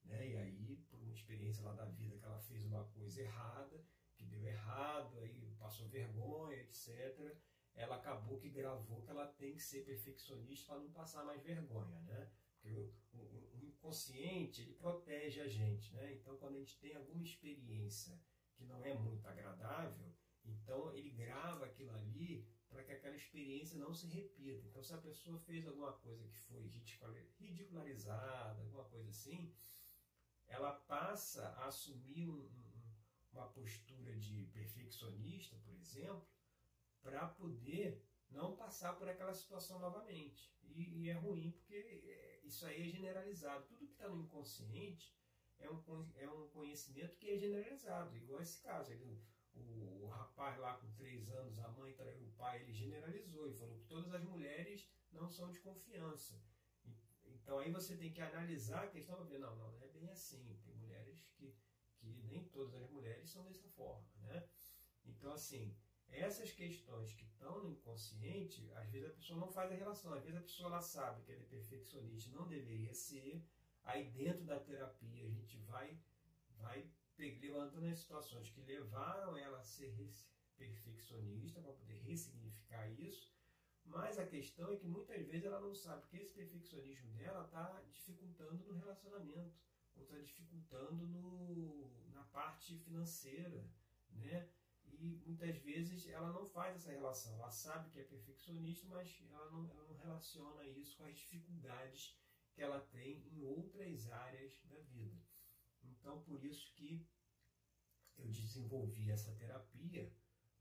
[0.05, 0.29] Né?
[0.29, 3.83] E aí, por uma experiência lá da vida que ela fez uma coisa errada,
[4.15, 7.35] que deu errado, aí passou vergonha, etc.,
[7.75, 11.99] ela acabou que gravou que ela tem que ser perfeccionista para não passar mais vergonha,
[12.03, 12.31] né?
[12.53, 16.15] Porque o, o, o, inconsciente, ele protege a gente, né?
[16.15, 18.19] Então, quando a gente tem alguma experiência
[18.55, 20.11] que não é muito agradável,
[20.47, 24.67] então ele grava aquilo ali para que aquela experiência não se repita.
[24.67, 26.67] Então, se a pessoa fez alguma coisa que foi
[27.39, 29.55] ridicularizada, alguma coisa assim,
[30.47, 32.83] ela passa a assumir um, um,
[33.33, 36.27] uma postura de perfeccionista, por exemplo,
[37.03, 40.55] para poder não passar por aquela situação novamente.
[40.63, 43.67] E, e, é ruim porque é, isso aí é generalizado.
[43.67, 45.17] Tudo que está no inconsciente
[45.59, 45.83] é um,
[46.17, 48.93] é um conhecimento que é generalizado, igual esse caso.
[48.93, 49.23] Ele,
[49.61, 53.79] o, rapaz lá com três anos, a mãe traiu o pai, ele generalizou e falou
[53.79, 56.41] que todas as mulheres não são de confiança.
[57.25, 60.09] Então aí você tem que analisar a questão para ver, não, não, não é bem
[60.09, 60.59] assim.
[60.65, 61.55] Tem mulheres que,
[61.97, 64.05] que nem todas as mulheres são dessa forma.
[64.23, 64.49] Né?
[65.05, 65.77] Então, assim,
[66.09, 70.13] essas questões que estão no inconsciente, às vezes a pessoa não faz a relação.
[70.13, 73.45] Às vezes a pessoa ela sabe que ela é perfeccionista, não deveria ser.
[73.85, 75.99] Aí dentro da terapia a gente vai,
[76.59, 79.95] vai levantando as situações que levaram ela a ser
[80.57, 83.35] perfeccionista para poder ressignificar isso.
[83.85, 87.83] Mas a questão é que muitas vezes ela não sabe que esse perfeccionismo dela está
[87.91, 89.55] dificultando no relacionamento,
[89.95, 93.71] ou está dificultando no, na parte financeira,
[94.11, 94.49] né?
[94.85, 97.35] E muitas vezes ela não faz essa relação.
[97.35, 102.19] Ela sabe que é perfeccionista, mas ela não, ela não relaciona isso com as dificuldades
[102.53, 105.23] que ela tem em outras áreas da vida.
[105.91, 107.07] Então, por isso que
[108.19, 110.13] eu desenvolvi essa terapia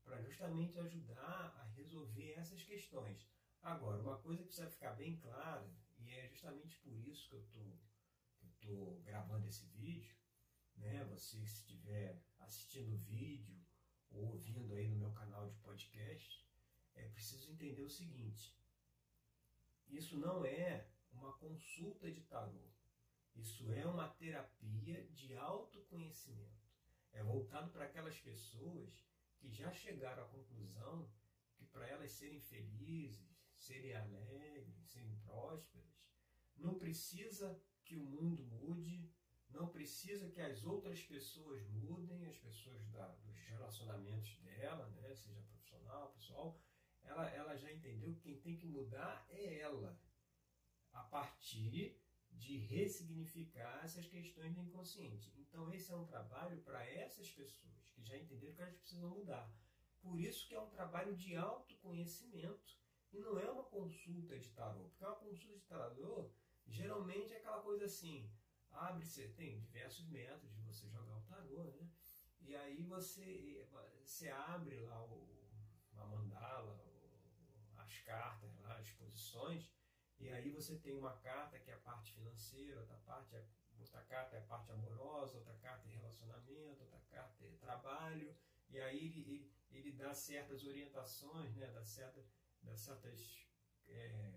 [0.04, 3.28] para justamente ajudar a resolver essas questões.
[3.62, 5.68] Agora, uma coisa que precisa ficar bem clara,
[5.98, 7.76] e é justamente por isso que eu tô,
[8.46, 10.14] estou gravando esse vídeo,
[10.76, 11.04] né?
[11.06, 13.58] Você se estiver assistindo o vídeo
[14.10, 16.46] ou ouvindo aí no meu canal de podcast,
[16.94, 18.56] é preciso entender o seguinte:
[19.88, 22.70] isso não é uma consulta de tarô,
[23.36, 26.66] isso é uma terapia de autoconhecimento.
[27.12, 29.06] É voltado para aquelas pessoas
[29.36, 31.08] que já chegaram à conclusão
[31.54, 35.86] que para elas serem felizes, serem alegres, serem prósperas,
[36.56, 39.10] não precisa que o mundo mude,
[39.50, 45.40] não precisa que as outras pessoas mudem, as pessoas da, dos relacionamentos dela, né, seja
[45.42, 46.60] profissional, pessoal,
[47.02, 49.98] ela, ela já entendeu que quem tem que mudar é ela,
[50.92, 52.00] a partir
[52.36, 55.32] de ressignificar essas questões do inconsciente.
[55.38, 59.50] Então esse é um trabalho para essas pessoas que já entenderam que elas precisam mudar.
[60.00, 62.78] Por isso que é um trabalho de autoconhecimento
[63.12, 66.30] e não é uma consulta de tarô, porque uma consulta de tarô
[66.66, 68.30] geralmente é aquela coisa assim,
[68.70, 71.88] abre-se, tem diversos métodos de você jogar o tarô, né?
[72.40, 73.66] E aí você,
[74.04, 75.26] você abre lá o,
[75.96, 76.84] a mandala,
[77.76, 79.72] as cartas lá, as posições,
[80.18, 83.44] e aí você tem uma carta que é a parte financeira, outra parte é,
[83.78, 88.34] outra carta é a parte amorosa, outra carta é relacionamento, outra carta é trabalho,
[88.68, 91.66] e aí ele, ele, ele dá certas orientações, né?
[91.68, 92.24] dá, certa,
[92.62, 93.46] dá certas
[93.86, 94.32] é,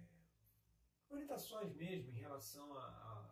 [1.09, 3.29] orientações mesmo em relação a, a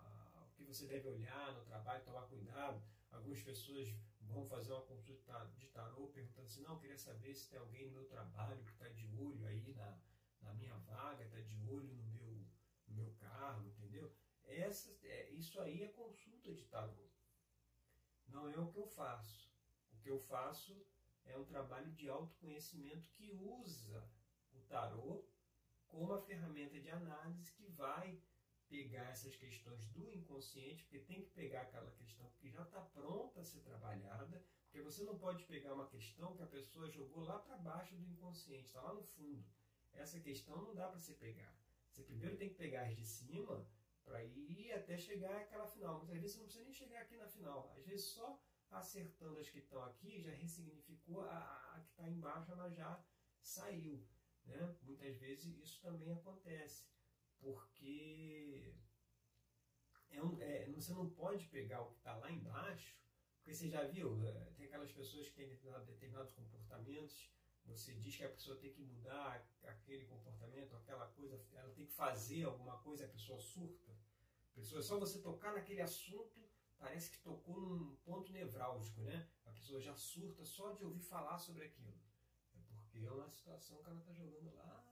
[0.58, 2.82] que você deve olhar no trabalho, tomar cuidado.
[3.12, 7.50] Algumas pessoas vão fazer uma consulta de tarô perguntando assim, não, eu queria saber se
[7.50, 9.98] tem alguém no meu trabalho que está de olho aí na,
[10.42, 12.27] na minha vaga, está de olho no meu,
[12.98, 14.12] meu cargo, entendeu?
[14.44, 14.68] É,
[15.32, 17.10] isso aí é consulta de tarô.
[18.28, 19.52] não é o que eu faço.
[19.92, 20.86] O que eu faço
[21.26, 24.10] é um trabalho de autoconhecimento que usa
[24.52, 25.26] o tarô
[25.88, 28.22] como uma ferramenta de análise que vai
[28.68, 33.40] pegar essas questões do inconsciente, porque tem que pegar aquela questão que já está pronta
[33.40, 37.40] a ser trabalhada, porque você não pode pegar uma questão que a pessoa jogou lá
[37.40, 39.46] para baixo do inconsciente, está lá no fundo.
[39.94, 41.54] Essa questão não dá para você pegar.
[41.98, 43.68] Você primeiro tem que pegar as de cima
[44.06, 45.98] para ir até chegar àquela final.
[45.98, 47.74] Muitas vezes você não precisa nem chegar aqui na final.
[47.76, 48.40] Às vezes só
[48.70, 53.04] acertando as que estão aqui já ressignificou a, a que está embaixo, ela já
[53.42, 54.08] saiu.
[54.46, 54.78] Né?
[54.84, 56.88] Muitas vezes isso também acontece,
[57.40, 58.76] porque
[60.12, 62.96] é um, é, você não pode pegar o que está lá embaixo,
[63.38, 67.32] porque você já viu, é, tem aquelas pessoas que têm determinados comportamentos
[67.68, 71.94] você diz que a pessoa tem que mudar aquele comportamento, aquela coisa, ela tem que
[71.94, 73.92] fazer alguma coisa, a pessoa surta.
[73.92, 79.30] A pessoa, só você tocar naquele assunto, parece que tocou num ponto nevrálgico, né?
[79.46, 82.00] A pessoa já surta só de ouvir falar sobre aquilo.
[82.56, 84.84] É porque é uma situação que ela está jogando lá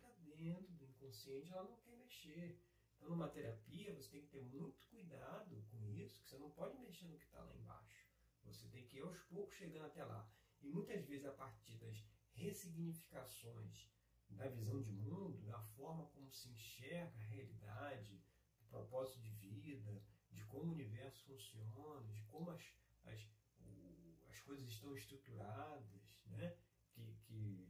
[0.00, 2.60] para dentro do inconsciente, ela não quer mexer.
[2.96, 6.76] Então, numa terapia, você tem que ter muito cuidado com isso, que você não pode
[6.78, 8.08] mexer no que está lá embaixo.
[8.44, 10.28] Você tem que ir aos poucos chegando até lá.
[10.60, 12.00] E muitas vezes, a partir das
[12.34, 13.88] ressignificações
[14.30, 18.20] da visão de mundo, da forma como se enxerga a realidade,
[18.58, 22.62] do propósito de vida, de como o universo funciona, de como as,
[23.04, 23.20] as,
[23.60, 26.56] o, as coisas estão estruturadas, né?
[26.92, 27.68] que, que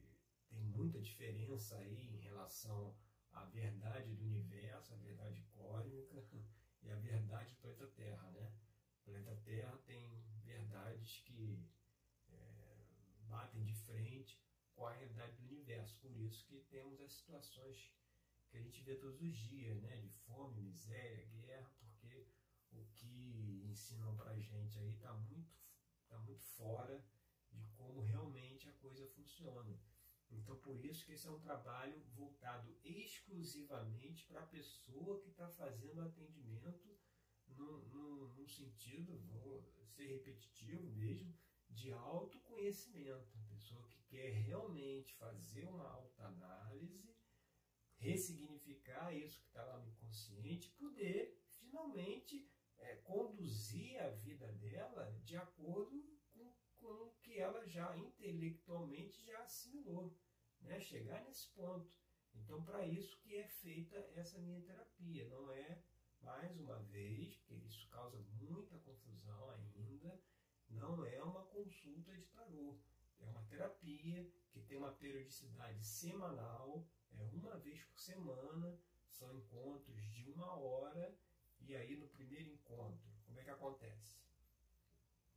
[0.48, 2.96] tem muita diferença aí em relação
[3.32, 6.24] à verdade do universo, a verdade cósmica
[6.82, 8.30] e a verdade do planeta Terra.
[8.30, 8.52] Né?
[9.00, 11.62] O planeta Terra tem verdades que
[12.30, 12.76] é,
[13.28, 14.40] batem de frente
[14.74, 15.96] com a realidade do universo.
[16.00, 17.92] Por isso que temos as situações
[18.48, 19.96] que a gente vê todos os dias, né?
[19.96, 22.26] de fome, miséria, guerra, porque
[22.72, 25.52] o que ensinam para a gente aí está muito,
[26.08, 27.04] tá muito fora
[27.50, 29.78] de como realmente a coisa funciona.
[30.30, 35.48] Então, por isso que esse é um trabalho voltado exclusivamente para a pessoa que está
[35.48, 36.96] fazendo atendimento
[37.48, 41.32] num, num, num, sentido, vou ser repetitivo mesmo,
[41.74, 47.14] de autoconhecimento, a pessoa que quer realmente fazer uma autoanálise,
[47.96, 52.48] ressignificar isso que está lá no inconsciente, poder finalmente
[52.78, 56.02] é, conduzir a vida dela de acordo
[56.32, 60.16] com, com o que ela já intelectualmente já assimilou,
[60.60, 60.78] né?
[60.80, 61.92] chegar nesse ponto.
[62.34, 65.82] Então, para isso que é feita essa minha terapia, não é
[66.20, 70.20] mais uma vez, porque isso causa muita confusão ainda,
[70.70, 72.78] não é uma consulta de tarô.
[73.20, 80.02] É uma terapia que tem uma periodicidade semanal, é uma vez por semana, são encontros
[80.12, 81.16] de uma hora,
[81.60, 84.18] e aí no primeiro encontro, como é que acontece?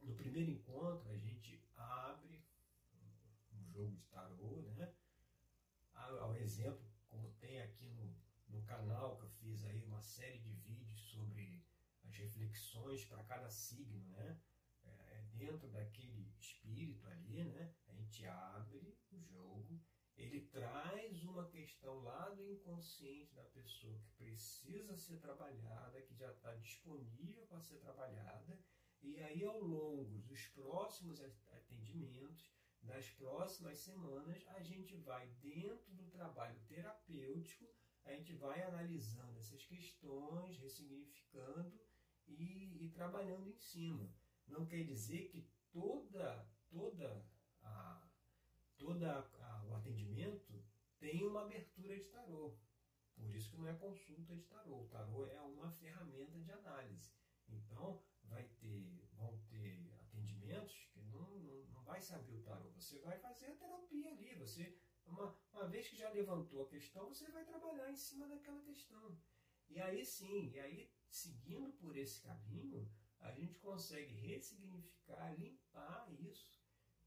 [0.02, 2.44] No primeiro encontro a gente abre
[3.54, 4.94] um jogo de tarô, né?
[5.94, 8.16] Ao exemplo, como tem aqui no,
[8.50, 11.66] no canal que eu fiz aí uma série de vídeos sobre
[12.06, 14.40] as reflexões para cada signo, né?
[15.38, 17.74] Dentro daquele espírito ali, né?
[17.88, 19.80] A gente abre o jogo,
[20.18, 26.32] ele traz uma questão lá do inconsciente da pessoa que precisa ser trabalhada, que já
[26.32, 28.60] está disponível para ser trabalhada,
[29.02, 36.10] e aí ao longo dos próximos atendimentos, das próximas semanas, a gente vai dentro do
[36.10, 37.68] trabalho terapêutico,
[38.06, 41.80] a gente vai analisando essas questões, ressignificando
[42.26, 44.10] e, e trabalhando em cima
[44.48, 47.26] não quer dizer que toda, toda
[47.62, 48.02] a,
[48.78, 50.64] toda a, o atendimento
[51.00, 52.58] tem uma abertura de tarô.
[53.16, 54.82] Por isso que não é consulta de tarô.
[54.82, 57.12] O tarô é uma ferramenta de análise.
[57.50, 62.70] Então, vai ter, vão ter atendimentos que não, não, não vai saber o tarô.
[62.72, 64.36] Você vai fazer a terapia ali.
[64.36, 68.62] Você, uma, uma vez que já levantou a questão, você vai trabalhar em cima daquela
[68.62, 69.18] questão.
[69.70, 72.90] E aí sim, e aí seguindo por esse caminho,
[73.22, 76.62] a gente consegue ressignificar, limpar isso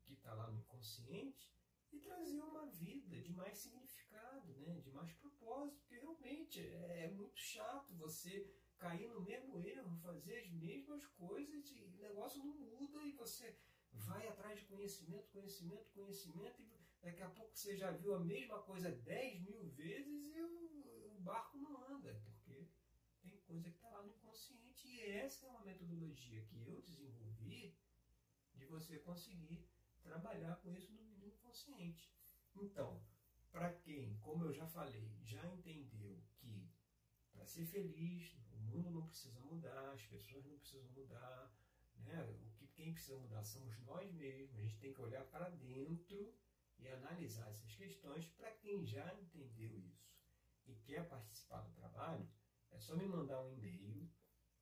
[0.04, 1.50] que está lá no inconsciente
[1.92, 4.80] e trazer uma vida de mais significado, né?
[4.80, 10.38] de mais propósito, porque realmente é, é muito chato você cair no mesmo erro, fazer
[10.38, 13.56] as mesmas coisas e o negócio não muda e você
[13.92, 16.70] vai atrás de conhecimento, conhecimento, conhecimento e
[17.02, 21.58] daqui a pouco você já viu a mesma coisa 10 mil vezes e o, barco
[21.58, 22.18] não anda,
[23.50, 24.86] coisa que está lá no inconsciente.
[24.86, 27.76] E essa é uma metodologia que eu desenvolvi
[28.54, 29.68] de você conseguir
[30.00, 32.14] trabalhar com isso no inconsciente.
[32.54, 33.02] Então,
[33.50, 36.70] para quem, como eu já falei, já entendeu que
[37.32, 41.52] para ser feliz, o mundo não precisa mudar, as pessoas não precisam mudar,
[41.96, 42.22] né?
[42.22, 44.56] o que, quem precisa mudar somos nós mesmos.
[44.56, 46.32] A gente tem que olhar para dentro
[46.78, 50.08] e analisar essas questões para quem já entendeu isso
[50.66, 52.28] e quer participar do trabalho,
[52.70, 54.08] é só me mandar um e-mail.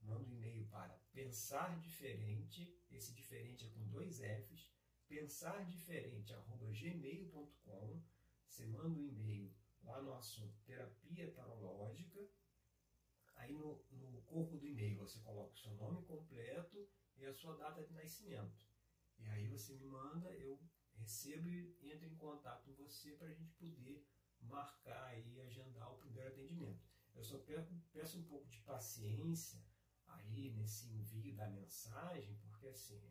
[0.00, 4.72] Manda um e-mail para pensar diferente, esse diferente é com dois Fs,
[5.08, 8.02] pensardiferente@gmail.com.
[8.46, 9.52] Você manda um e-mail
[9.82, 12.28] lá no assunto terapia tarológica.
[13.36, 17.56] Aí no, no corpo do e-mail você coloca o seu nome completo e a sua
[17.56, 18.66] data de nascimento.
[19.18, 20.58] E aí você me manda, eu
[20.94, 24.06] recebo e entro em contato com você para a gente poder
[24.40, 26.87] marcar e agendar o primeiro atendimento.
[27.18, 27.36] Eu só
[27.92, 29.60] peço um pouco de paciência
[30.06, 33.02] aí nesse envio da mensagem, porque assim,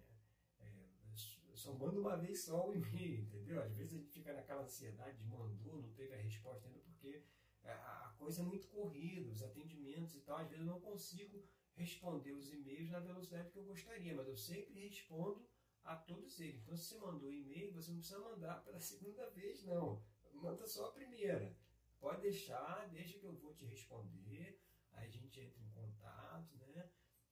[0.59, 1.11] é, é,
[1.49, 3.61] eu só mando uma vez só o e-mail, entendeu?
[3.61, 7.21] Às vezes a gente fica naquela ansiedade de mandou, não teve a resposta ainda, porque
[7.63, 11.45] é, a coisa é muito corrida, os atendimentos e tal, às vezes eu não consigo
[11.75, 15.45] responder os e-mails na velocidade que eu gostaria, mas eu sempre respondo
[15.83, 16.61] a todos eles.
[16.61, 20.01] Então, se você mandou e-mail, você não precisa mandar pela segunda vez, não
[20.33, 21.55] manda só a primeira.
[21.99, 24.61] Pode deixar, deixa que eu vou te responder.
[24.91, 26.89] Aí a gente entra em contato, né?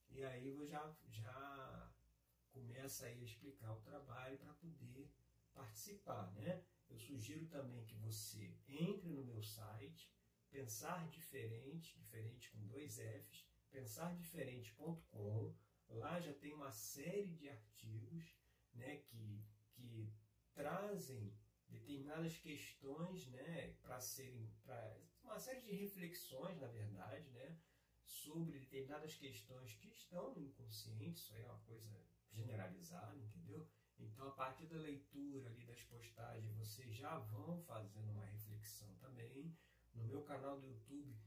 [0.09, 1.93] E aí eu já, já
[2.51, 5.11] começa aí a explicar o trabalho para poder
[5.53, 6.63] participar, né?
[6.89, 10.13] Eu sugiro também que você entre no meu site,
[10.49, 15.55] pensar diferente, diferente com dois Fs, pensardiferente.com.
[15.89, 18.35] Lá já tem uma série de artigos,
[18.73, 20.13] né, que, que
[20.53, 21.37] trazem
[21.75, 27.57] determinadas questões, né, para serem, para uma série de reflexões, na verdade, né,
[28.05, 33.67] sobre determinadas questões que estão no inconsciente, isso aí é uma coisa generalizada, entendeu?
[33.97, 39.57] Então, a partir da leitura ali das postagens, vocês já vão fazendo uma reflexão também.
[39.93, 41.17] No meu canal do YouTube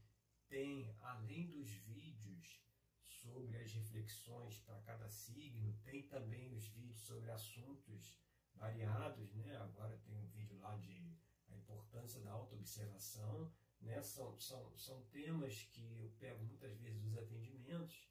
[0.47, 2.63] tem, além dos vídeos
[3.07, 8.15] sobre as reflexões para cada signo, tem também os vídeos sobre assuntos
[8.59, 9.55] variados, né?
[9.57, 13.51] Agora tem um vídeo lá de a importância da autoobservação,
[13.81, 14.01] né?
[14.01, 18.07] São, são, são temas que eu pego muitas vezes dos atendimentos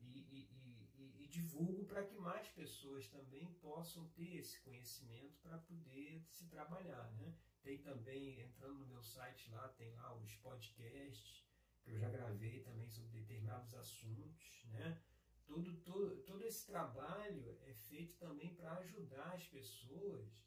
[0.00, 5.58] e, e, e, e divulgo para que mais pessoas também possam ter esse conhecimento para
[5.58, 7.34] poder se trabalhar, né?
[7.62, 11.44] Tem também, entrando no meu site lá, tem lá os podcasts
[11.82, 15.00] que eu já gravei também sobre determinados assuntos, né?
[15.46, 20.42] Todo, todo, todo esse trabalho é feito também para ajudar as pessoas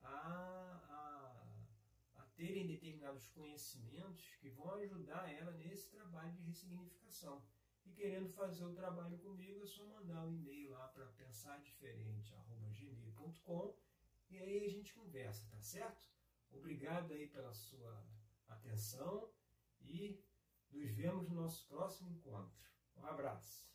[0.00, 1.46] a, a,
[2.16, 7.42] a terem determinados conhecimentos que vão ajudar ela nesse trabalho de ressignificação.
[7.84, 13.76] E querendo fazer o trabalho comigo, é só mandar um e-mail lá para pensardiferente.gmail.com
[14.30, 16.08] e aí a gente conversa, tá certo?
[16.50, 18.02] Obrigado aí pela sua
[18.48, 19.30] atenção
[19.82, 20.18] e
[20.70, 22.64] nos vemos no nosso próximo encontro.
[22.96, 23.73] Um abraço.